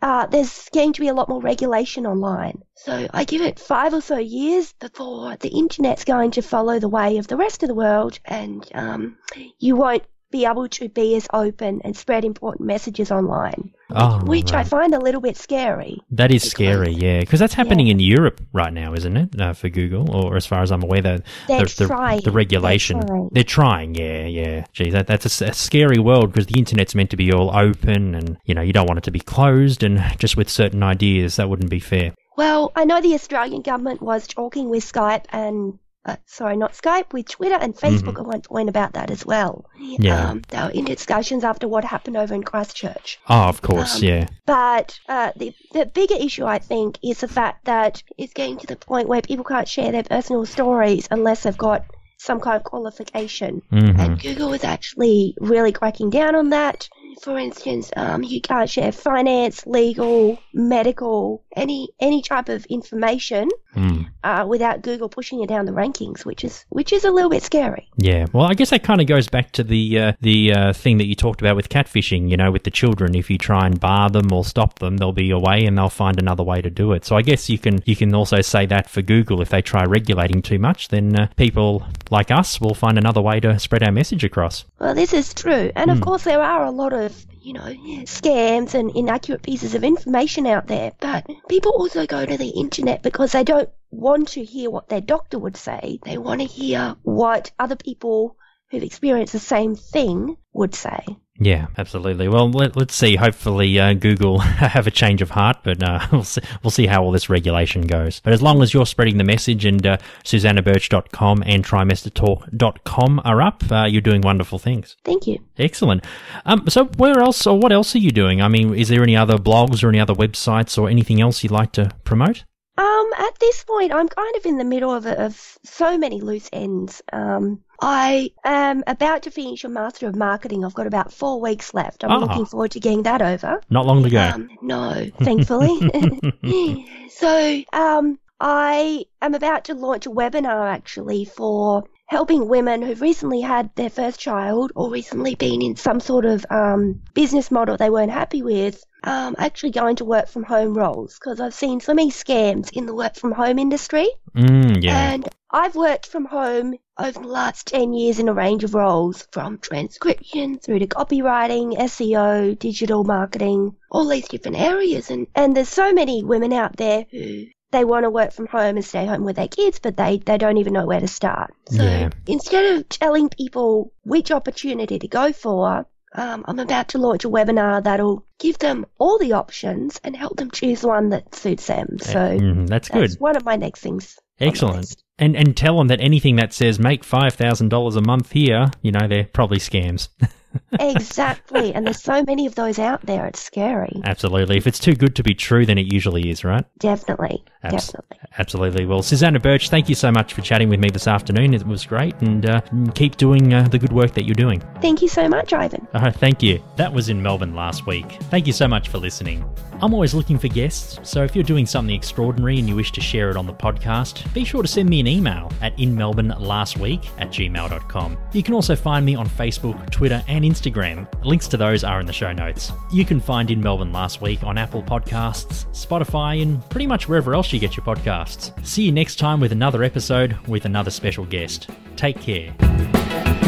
uh, 0.01 0.25
there's 0.27 0.69
going 0.69 0.93
to 0.93 1.01
be 1.01 1.09
a 1.09 1.13
lot 1.13 1.29
more 1.29 1.41
regulation 1.41 2.07
online. 2.07 2.63
So 2.75 3.07
I 3.13 3.25
give 3.25 3.41
it 3.41 3.59
five 3.59 3.93
or 3.93 4.01
so 4.01 4.17
years 4.17 4.73
before 4.79 5.35
the 5.37 5.49
internet's 5.49 6.05
going 6.05 6.31
to 6.31 6.41
follow 6.41 6.79
the 6.79 6.87
way 6.87 7.17
of 7.17 7.27
the 7.27 7.35
rest 7.35 7.61
of 7.61 7.67
the 7.67 7.75
world, 7.75 8.19
and 8.23 8.65
um, 8.73 9.17
you 9.59 9.75
won't 9.75 10.03
be 10.31 10.45
able 10.45 10.67
to 10.67 10.87
be 10.89 11.15
as 11.15 11.27
open 11.33 11.81
and 11.83 11.97
spread 11.97 12.23
important 12.23 12.67
messages 12.67 13.11
online, 13.11 13.71
Oh, 13.89 14.19
which 14.25 14.53
I 14.53 14.63
find 14.63 14.93
a 14.93 14.99
little 14.99 15.21
bit 15.21 15.35
scary. 15.37 15.97
That 16.11 16.31
is 16.31 16.43
because- 16.43 16.51
scary, 16.51 16.91
yeah, 16.93 17.21
because 17.21 17.39
that's 17.39 17.55
happening 17.55 17.87
in 17.87 17.99
Europe 17.99 18.39
right 18.53 18.71
now, 18.71 18.93
isn't 18.93 19.17
it? 19.17 19.41
Uh, 19.41 19.53
for 19.53 19.69
Google, 19.69 20.15
or 20.15 20.35
as 20.35 20.45
far 20.45 20.61
as 20.61 20.71
I'm 20.71 20.83
aware, 20.83 21.01
the 21.01 21.23
They're 21.47 21.65
the, 21.65 22.21
the, 22.23 22.31
regulation. 22.31 22.99
They're 23.31 23.43
trying, 23.43 23.95
trying. 23.95 23.95
yeah, 23.95 24.25
yeah. 24.27 24.65
Gee, 24.71 24.91
that, 24.91 25.07
that's 25.07 25.41
a 25.41 25.53
scary 25.53 25.97
world 25.97 26.31
because 26.31 26.45
the 26.45 26.59
internet's 26.59 26.93
meant 26.93 27.09
to 27.09 27.17
be 27.17 27.33
all 27.33 27.49
open, 27.55 28.13
and 28.13 28.37
you 28.45 28.53
know 28.53 28.61
you 28.61 28.71
don't 28.73 28.85
want 28.87 28.99
it 28.99 29.05
to 29.05 29.11
be 29.11 29.19
closed, 29.19 29.81
and 29.81 29.99
just 30.19 30.37
with 30.37 30.47
certain 30.49 30.83
ideas 30.83 31.37
that 31.37 31.49
wouldn't 31.49 31.71
be 31.71 31.79
fair. 31.79 32.13
Well, 32.37 32.71
I 32.75 32.85
know 32.85 33.01
the 33.01 33.15
Australian 33.15 33.63
government 33.63 34.01
was 34.01 34.27
talking 34.27 34.69
with 34.69 34.83
Skype 34.83 35.25
and, 35.29 35.79
uh, 36.05 36.15
sorry, 36.25 36.55
not 36.55 36.73
Skype, 36.73 37.11
with 37.13 37.27
Twitter 37.27 37.55
and 37.55 37.75
Facebook 37.75 38.19
at 38.19 38.25
one 38.25 38.41
point 38.41 38.69
about 38.69 38.93
that 38.93 39.11
as 39.11 39.25
well. 39.25 39.65
Mm-hmm. 39.79 40.03
Yeah. 40.03 40.29
Um, 40.29 40.41
they 40.47 40.57
were 40.57 40.69
in 40.69 40.85
discussions 40.85 41.43
after 41.43 41.67
what 41.67 41.83
happened 41.83 42.17
over 42.17 42.33
in 42.33 42.43
Christchurch. 42.43 43.19
Oh, 43.27 43.49
of 43.49 43.61
course, 43.61 43.97
Um, 43.97 44.03
yeah, 44.03 44.27
But 44.45 44.97
uh, 45.09 45.31
the, 45.35 45.53
the 45.73 45.85
bigger 45.85 46.15
issue, 46.19 46.45
I 46.45 46.59
think, 46.59 46.97
is 47.03 47.19
the 47.19 47.27
fact 47.27 47.65
that 47.65 48.01
it's 48.17 48.33
getting 48.33 48.57
to 48.59 48.67
the 48.67 48.75
point 48.77 49.07
where 49.09 49.21
people 49.21 49.43
can't 49.43 49.67
share 49.67 49.91
their 49.91 50.03
personal 50.03 50.45
stories 50.45 51.07
unless 51.11 51.43
they've 51.43 51.57
got 51.57 51.85
some 52.17 52.39
kind 52.39 52.57
of 52.57 52.63
qualification. 52.63 53.61
hmm 53.69 53.99
And 53.99 54.21
Google 54.21 54.53
is 54.53 54.63
actually 54.63 55.35
really 55.39 55.71
cracking 55.71 56.09
down 56.09 56.35
on 56.35 56.49
that. 56.49 56.89
For 57.21 57.37
instance, 57.37 57.91
um, 57.95 58.23
you 58.23 58.39
can't 58.41 58.69
share 58.69 58.91
finance, 58.91 59.65
legal, 59.65 60.41
medical, 60.53 61.43
any 61.55 61.89
any 61.99 62.21
type 62.21 62.49
of 62.49 62.65
information 62.65 63.49
Mm. 63.75 64.07
uh, 64.23 64.45
without 64.49 64.81
Google 64.81 65.09
pushing 65.09 65.43
it 65.43 65.47
down 65.47 65.65
the 65.65 65.71
rankings, 65.71 66.25
which 66.25 66.43
is 66.43 66.65
which 66.69 66.91
is 66.91 67.05
a 67.05 67.11
little 67.11 67.29
bit 67.29 67.43
scary. 67.43 67.87
Yeah, 67.97 68.25
well, 68.33 68.45
I 68.45 68.55
guess 68.55 68.71
that 68.71 68.81
kind 68.81 68.99
of 68.99 69.05
goes 69.05 69.27
back 69.29 69.51
to 69.53 69.63
the 69.63 69.99
uh, 69.99 70.13
the 70.21 70.51
uh, 70.53 70.73
thing 70.73 70.97
that 70.97 71.05
you 71.05 71.13
talked 71.13 71.39
about 71.39 71.55
with 71.55 71.69
catfishing. 71.69 72.29
You 72.31 72.37
know, 72.37 72.51
with 72.51 72.63
the 72.63 72.71
children, 72.71 73.13
if 73.15 73.29
you 73.29 73.37
try 73.37 73.67
and 73.67 73.79
bar 73.79 74.09
them 74.09 74.31
or 74.33 74.43
stop 74.43 74.79
them, 74.79 74.97
they'll 74.97 75.11
be 75.11 75.29
away 75.29 75.65
and 75.65 75.77
they'll 75.77 75.87
find 75.89 76.17
another 76.19 76.41
way 76.43 76.61
to 76.61 76.69
do 76.71 76.93
it. 76.93 77.05
So 77.05 77.15
I 77.15 77.21
guess 77.21 77.47
you 77.47 77.59
can 77.59 77.79
you 77.85 77.95
can 77.95 78.15
also 78.15 78.41
say 78.41 78.65
that 78.65 78.89
for 78.89 79.03
Google. 79.03 79.39
If 79.39 79.49
they 79.49 79.61
try 79.61 79.83
regulating 79.83 80.41
too 80.41 80.57
much, 80.57 80.87
then 80.87 81.15
uh, 81.15 81.27
people 81.37 81.83
like 82.09 82.31
us 82.31 82.59
will 82.59 82.73
find 82.73 82.97
another 82.97 83.21
way 83.21 83.39
to 83.41 83.59
spread 83.59 83.83
our 83.83 83.91
message 83.91 84.23
across. 84.23 84.65
Well, 84.79 84.95
this 84.95 85.13
is 85.13 85.31
true, 85.35 85.71
and 85.75 85.91
Hmm. 85.91 85.97
of 85.97 86.01
course 86.01 86.23
there 86.23 86.41
are 86.41 86.65
a 86.65 86.71
lot 86.71 86.91
of 86.93 86.98
you 87.41 87.53
know 87.53 87.61
scams 88.05 88.73
and 88.73 88.91
inaccurate 88.95 89.41
pieces 89.41 89.75
of 89.75 89.83
information 89.83 90.45
out 90.47 90.67
there. 90.67 90.91
But 90.99 91.27
people 91.47 91.71
also 91.71 92.05
go 92.05 92.25
to 92.25 92.37
the 92.37 92.49
internet 92.49 93.03
because 93.03 93.31
they 93.31 93.43
don't 93.43 93.69
want 93.91 94.29
to 94.29 94.43
hear 94.43 94.69
what 94.69 94.89
their 94.89 95.01
doctor 95.01 95.39
would 95.39 95.57
say. 95.57 95.99
They 96.03 96.17
want 96.17 96.41
to 96.41 96.47
hear 96.47 96.95
what 97.03 97.51
other 97.59 97.75
people 97.75 98.35
who've 98.71 98.83
experienced 98.83 99.33
the 99.33 99.39
same 99.39 99.75
thing 99.75 100.37
would 100.53 100.75
say. 100.75 100.99
Yeah, 101.41 101.67
absolutely. 101.77 102.27
Well, 102.27 102.51
let, 102.51 102.75
let's 102.75 102.93
see. 102.93 103.15
Hopefully, 103.15 103.79
uh, 103.79 103.93
Google 103.93 104.39
have 104.39 104.87
a 104.87 104.91
change 104.91 105.21
of 105.21 105.29
heart, 105.29 105.57
but 105.63 105.81
uh, 105.81 106.05
we'll 106.11 106.25
see, 106.25 106.41
we'll 106.63 106.71
see 106.71 106.85
how 106.85 107.01
all 107.01 107.11
this 107.11 107.29
regulation 107.29 107.83
goes. 107.83 108.19
But 108.19 108.33
as 108.33 108.41
long 108.41 108.61
as 108.61 108.73
you're 108.73 108.85
spreading 108.85 109.17
the 109.17 109.23
message 109.23 109.63
and 109.63 109.85
uh, 109.87 109.97
SusannaBirch.com 110.25 111.43
and 111.45 111.65
TrimesterTalk.com 111.65 113.21
are 113.23 113.41
up, 113.41 113.63
uh, 113.71 113.85
you're 113.85 114.01
doing 114.01 114.21
wonderful 114.21 114.59
things. 114.59 114.97
Thank 115.05 115.27
you. 115.27 115.39
Excellent. 115.57 116.03
Um, 116.45 116.67
so, 116.67 116.85
where 116.97 117.19
else 117.19 117.47
or 117.47 117.57
what 117.57 117.71
else 117.71 117.95
are 117.95 117.99
you 117.99 118.11
doing? 118.11 118.41
I 118.41 118.49
mean, 118.49 118.75
is 118.75 118.89
there 118.89 119.01
any 119.01 119.15
other 119.15 119.37
blogs 119.37 119.81
or 119.81 119.87
any 119.87 119.99
other 119.99 120.13
websites 120.13 120.77
or 120.77 120.89
anything 120.89 121.21
else 121.21 121.41
you'd 121.41 121.53
like 121.53 121.71
to 121.73 121.91
promote? 122.03 122.43
Um, 122.79 123.09
at 123.17 123.37
this 123.39 123.63
point, 123.65 123.91
I'm 123.93 124.07
kind 124.07 124.35
of 124.37 124.45
in 124.45 124.57
the 124.57 124.63
middle 124.63 124.93
of, 124.93 125.05
of 125.05 125.57
so 125.65 125.97
many 125.97 126.21
loose 126.21 126.49
ends. 126.53 127.01
Um, 127.11 127.59
I 127.81 128.31
am 128.45 128.83
about 128.87 129.23
to 129.23 129.31
finish 129.31 129.65
a 129.65 129.69
Master 129.69 130.07
of 130.07 130.15
Marketing. 130.15 130.63
I've 130.63 130.73
got 130.73 130.87
about 130.87 131.11
four 131.11 131.41
weeks 131.41 131.73
left. 131.73 132.03
I'm 132.05 132.11
Ah. 132.11 132.19
looking 132.19 132.45
forward 132.45 132.71
to 132.71 132.79
getting 132.79 133.03
that 133.03 133.21
over. 133.21 133.59
Not 133.69 133.85
long 133.85 134.03
to 134.03 134.09
go. 134.09 134.21
Um, 134.21 134.49
no, 134.61 135.09
thankfully. 135.21 135.77
so, 137.09 137.61
um, 137.73 138.17
I 138.39 139.03
am 139.21 139.33
about 139.33 139.65
to 139.65 139.73
launch 139.73 140.05
a 140.05 140.11
webinar 140.11 140.69
actually 140.69 141.25
for 141.25 141.83
helping 142.05 142.47
women 142.47 142.81
who've 142.81 143.01
recently 143.01 143.41
had 143.41 143.69
their 143.75 143.89
first 143.89 144.19
child 144.19 144.71
or 144.75 144.89
recently 144.89 145.35
been 145.35 145.61
in 145.61 145.75
some 145.75 145.99
sort 145.99 146.25
of 146.25 146.45
um, 146.49 147.01
business 147.13 147.51
model 147.51 147.75
they 147.77 147.89
weren't 147.89 148.11
happy 148.11 148.41
with, 148.41 148.83
um, 149.03 149.35
actually 149.37 149.71
going 149.71 149.95
to 149.97 150.05
work 150.05 150.27
from 150.27 150.43
home 150.43 150.73
roles 150.73 151.17
because 151.17 151.39
I've 151.39 151.53
seen 151.53 151.79
so 151.79 151.93
many 151.93 152.11
scams 152.11 152.71
in 152.73 152.85
the 152.85 152.93
work 152.95 153.15
from 153.15 153.31
home 153.31 153.59
industry. 153.59 154.09
Mm, 154.35 154.83
yeah. 154.83 155.13
And 155.13 155.29
I've 155.51 155.75
worked 155.75 156.05
from 156.05 156.25
home 156.25 156.75
over 156.97 157.19
the 157.19 157.27
last 157.27 157.67
10 157.67 157.93
years 157.93 158.19
in 158.19 158.27
a 158.29 158.33
range 158.33 158.63
of 158.63 158.73
roles 158.73 159.27
from 159.31 159.57
transcription 159.57 160.59
through 160.59 160.79
to 160.79 160.87
copywriting, 160.87 161.77
SEO, 161.77 162.57
digital 162.59 163.03
marketing, 163.03 163.75
all 163.89 164.07
these 164.07 164.27
different 164.27 164.59
areas. 164.59 165.09
And, 165.09 165.27
and 165.33 165.55
there's 165.55 165.69
so 165.69 165.93
many 165.93 166.23
women 166.23 166.53
out 166.53 166.77
there 166.77 167.05
who 167.09 167.45
they 167.71 167.85
want 167.85 168.03
to 168.03 168.09
work 168.09 168.33
from 168.33 168.47
home 168.47 168.75
and 168.77 168.85
stay 168.85 169.05
home 169.05 169.23
with 169.23 169.37
their 169.37 169.47
kids, 169.47 169.79
but 169.79 169.95
they, 169.95 170.17
they 170.17 170.37
don't 170.37 170.57
even 170.57 170.73
know 170.73 170.85
where 170.85 170.99
to 170.99 171.07
start. 171.07 171.53
So 171.69 171.83
Yeah. 171.83 172.09
instead 172.27 172.75
of 172.77 172.89
telling 172.89 173.29
people 173.29 173.93
which 174.03 174.31
opportunity 174.31 174.99
to 174.99 175.07
go 175.07 175.31
for, 175.31 175.85
um, 176.13 176.43
I'm 176.47 176.59
about 176.59 176.89
to 176.89 176.97
launch 176.97 177.25
a 177.25 177.29
webinar 177.29 177.83
that'll 177.83 178.25
give 178.39 178.57
them 178.59 178.85
all 178.97 179.17
the 179.19 179.33
options 179.33 179.99
and 180.03 180.15
help 180.15 180.37
them 180.37 180.51
choose 180.51 180.83
one 180.83 181.09
that 181.09 181.35
suits 181.35 181.67
them. 181.67 181.97
So 181.99 182.15
Mhm, 182.37 182.67
that's 182.67 182.89
good. 182.89 183.03
that's 183.03 183.19
one 183.19 183.35
of 183.35 183.45
my 183.45 183.55
next 183.55 183.81
things. 183.81 184.17
Excellent. 184.39 184.95
And 185.17 185.35
and 185.35 185.55
tell 185.55 185.77
them 185.77 185.87
that 185.89 185.99
anything 186.01 186.37
that 186.37 186.53
says 186.53 186.79
make 186.79 187.03
five 187.03 187.33
thousand 187.33 187.69
dollars 187.69 187.95
a 187.95 188.01
month 188.01 188.31
here, 188.31 188.71
you 188.81 188.91
know, 188.91 189.07
they're 189.07 189.25
probably 189.25 189.59
scams. 189.59 190.07
exactly. 190.79 191.73
And 191.73 191.85
there's 191.85 192.01
so 192.01 192.23
many 192.23 192.45
of 192.45 192.55
those 192.55 192.79
out 192.79 193.01
there. 193.05 193.25
It's 193.27 193.41
scary. 193.41 194.01
Absolutely. 194.05 194.57
If 194.57 194.67
it's 194.67 194.79
too 194.79 194.93
good 194.93 195.15
to 195.15 195.23
be 195.23 195.33
true, 195.33 195.65
then 195.65 195.77
it 195.77 195.91
usually 195.91 196.29
is, 196.29 196.43
right? 196.43 196.65
Definitely. 196.79 197.43
Abs- 197.63 197.87
Definitely. 197.87 198.17
Absolutely. 198.37 198.85
Well, 198.85 199.01
Susanna 199.01 199.39
Birch, 199.39 199.69
thank 199.69 199.89
you 199.89 199.95
so 199.95 200.11
much 200.11 200.33
for 200.33 200.41
chatting 200.41 200.69
with 200.69 200.79
me 200.79 200.89
this 200.89 201.07
afternoon. 201.07 201.53
It 201.53 201.65
was 201.65 201.85
great, 201.85 202.15
and 202.21 202.45
uh, 202.45 202.61
keep 202.95 203.17
doing 203.17 203.53
uh, 203.53 203.67
the 203.67 203.77
good 203.77 203.91
work 203.91 204.13
that 204.13 204.23
you're 204.23 204.35
doing. 204.35 204.61
Thank 204.81 205.01
you 205.01 205.07
so 205.07 205.27
much, 205.27 205.51
Ivan. 205.51 205.85
Uh, 205.93 206.11
thank 206.11 206.41
you. 206.41 206.63
That 206.77 206.93
was 206.93 207.09
in 207.09 207.21
Melbourne 207.21 207.55
last 207.55 207.85
week. 207.85 208.05
Thank 208.29 208.47
you 208.47 208.53
so 208.53 208.67
much 208.67 208.87
for 208.89 208.97
listening. 208.97 209.43
I'm 209.81 209.93
always 209.93 210.13
looking 210.13 210.37
for 210.37 210.47
guests, 210.49 210.99
so 211.09 211.23
if 211.23 211.35
you're 211.35 211.43
doing 211.43 211.65
something 211.65 211.95
extraordinary 211.95 212.59
and 212.59 212.67
you 212.67 212.75
wish 212.75 212.91
to 212.93 213.01
share 213.01 213.29
it 213.29 213.37
on 213.37 213.45
the 213.45 213.53
podcast, 213.53 214.31
be 214.33 214.43
sure 214.43 214.61
to 214.61 214.67
send 214.67 214.89
me 214.89 214.99
an 214.99 215.07
email 215.07 215.51
at 215.61 215.75
inmelbournelastweek 215.77 217.09
at 217.17 217.29
gmail.com. 217.29 218.17
You 218.33 218.43
can 218.43 218.53
also 218.53 218.75
find 218.75 219.05
me 219.05 219.15
on 219.15 219.27
Facebook, 219.27 219.89
Twitter, 219.89 220.21
and 220.43 220.55
Instagram. 220.55 221.07
Links 221.23 221.47
to 221.49 221.57
those 221.57 221.83
are 221.83 221.99
in 221.99 222.05
the 222.05 222.13
show 222.13 222.31
notes. 222.31 222.71
You 222.91 223.05
can 223.05 223.19
find 223.19 223.51
In 223.51 223.61
Melbourne 223.61 223.91
Last 223.91 224.21
Week 224.21 224.41
on 224.43 224.57
Apple 224.57 224.81
Podcasts, 224.81 225.65
Spotify, 225.71 226.41
and 226.41 226.67
pretty 226.69 226.87
much 226.87 227.09
wherever 227.09 227.33
else 227.33 227.51
you 227.51 227.59
get 227.59 227.75
your 227.75 227.85
podcasts. 227.85 228.53
See 228.65 228.83
you 228.83 228.91
next 228.91 229.17
time 229.17 229.39
with 229.39 229.51
another 229.51 229.83
episode 229.83 230.37
with 230.47 230.65
another 230.65 230.91
special 230.91 231.25
guest. 231.25 231.69
Take 231.95 232.21
care. 232.21 233.38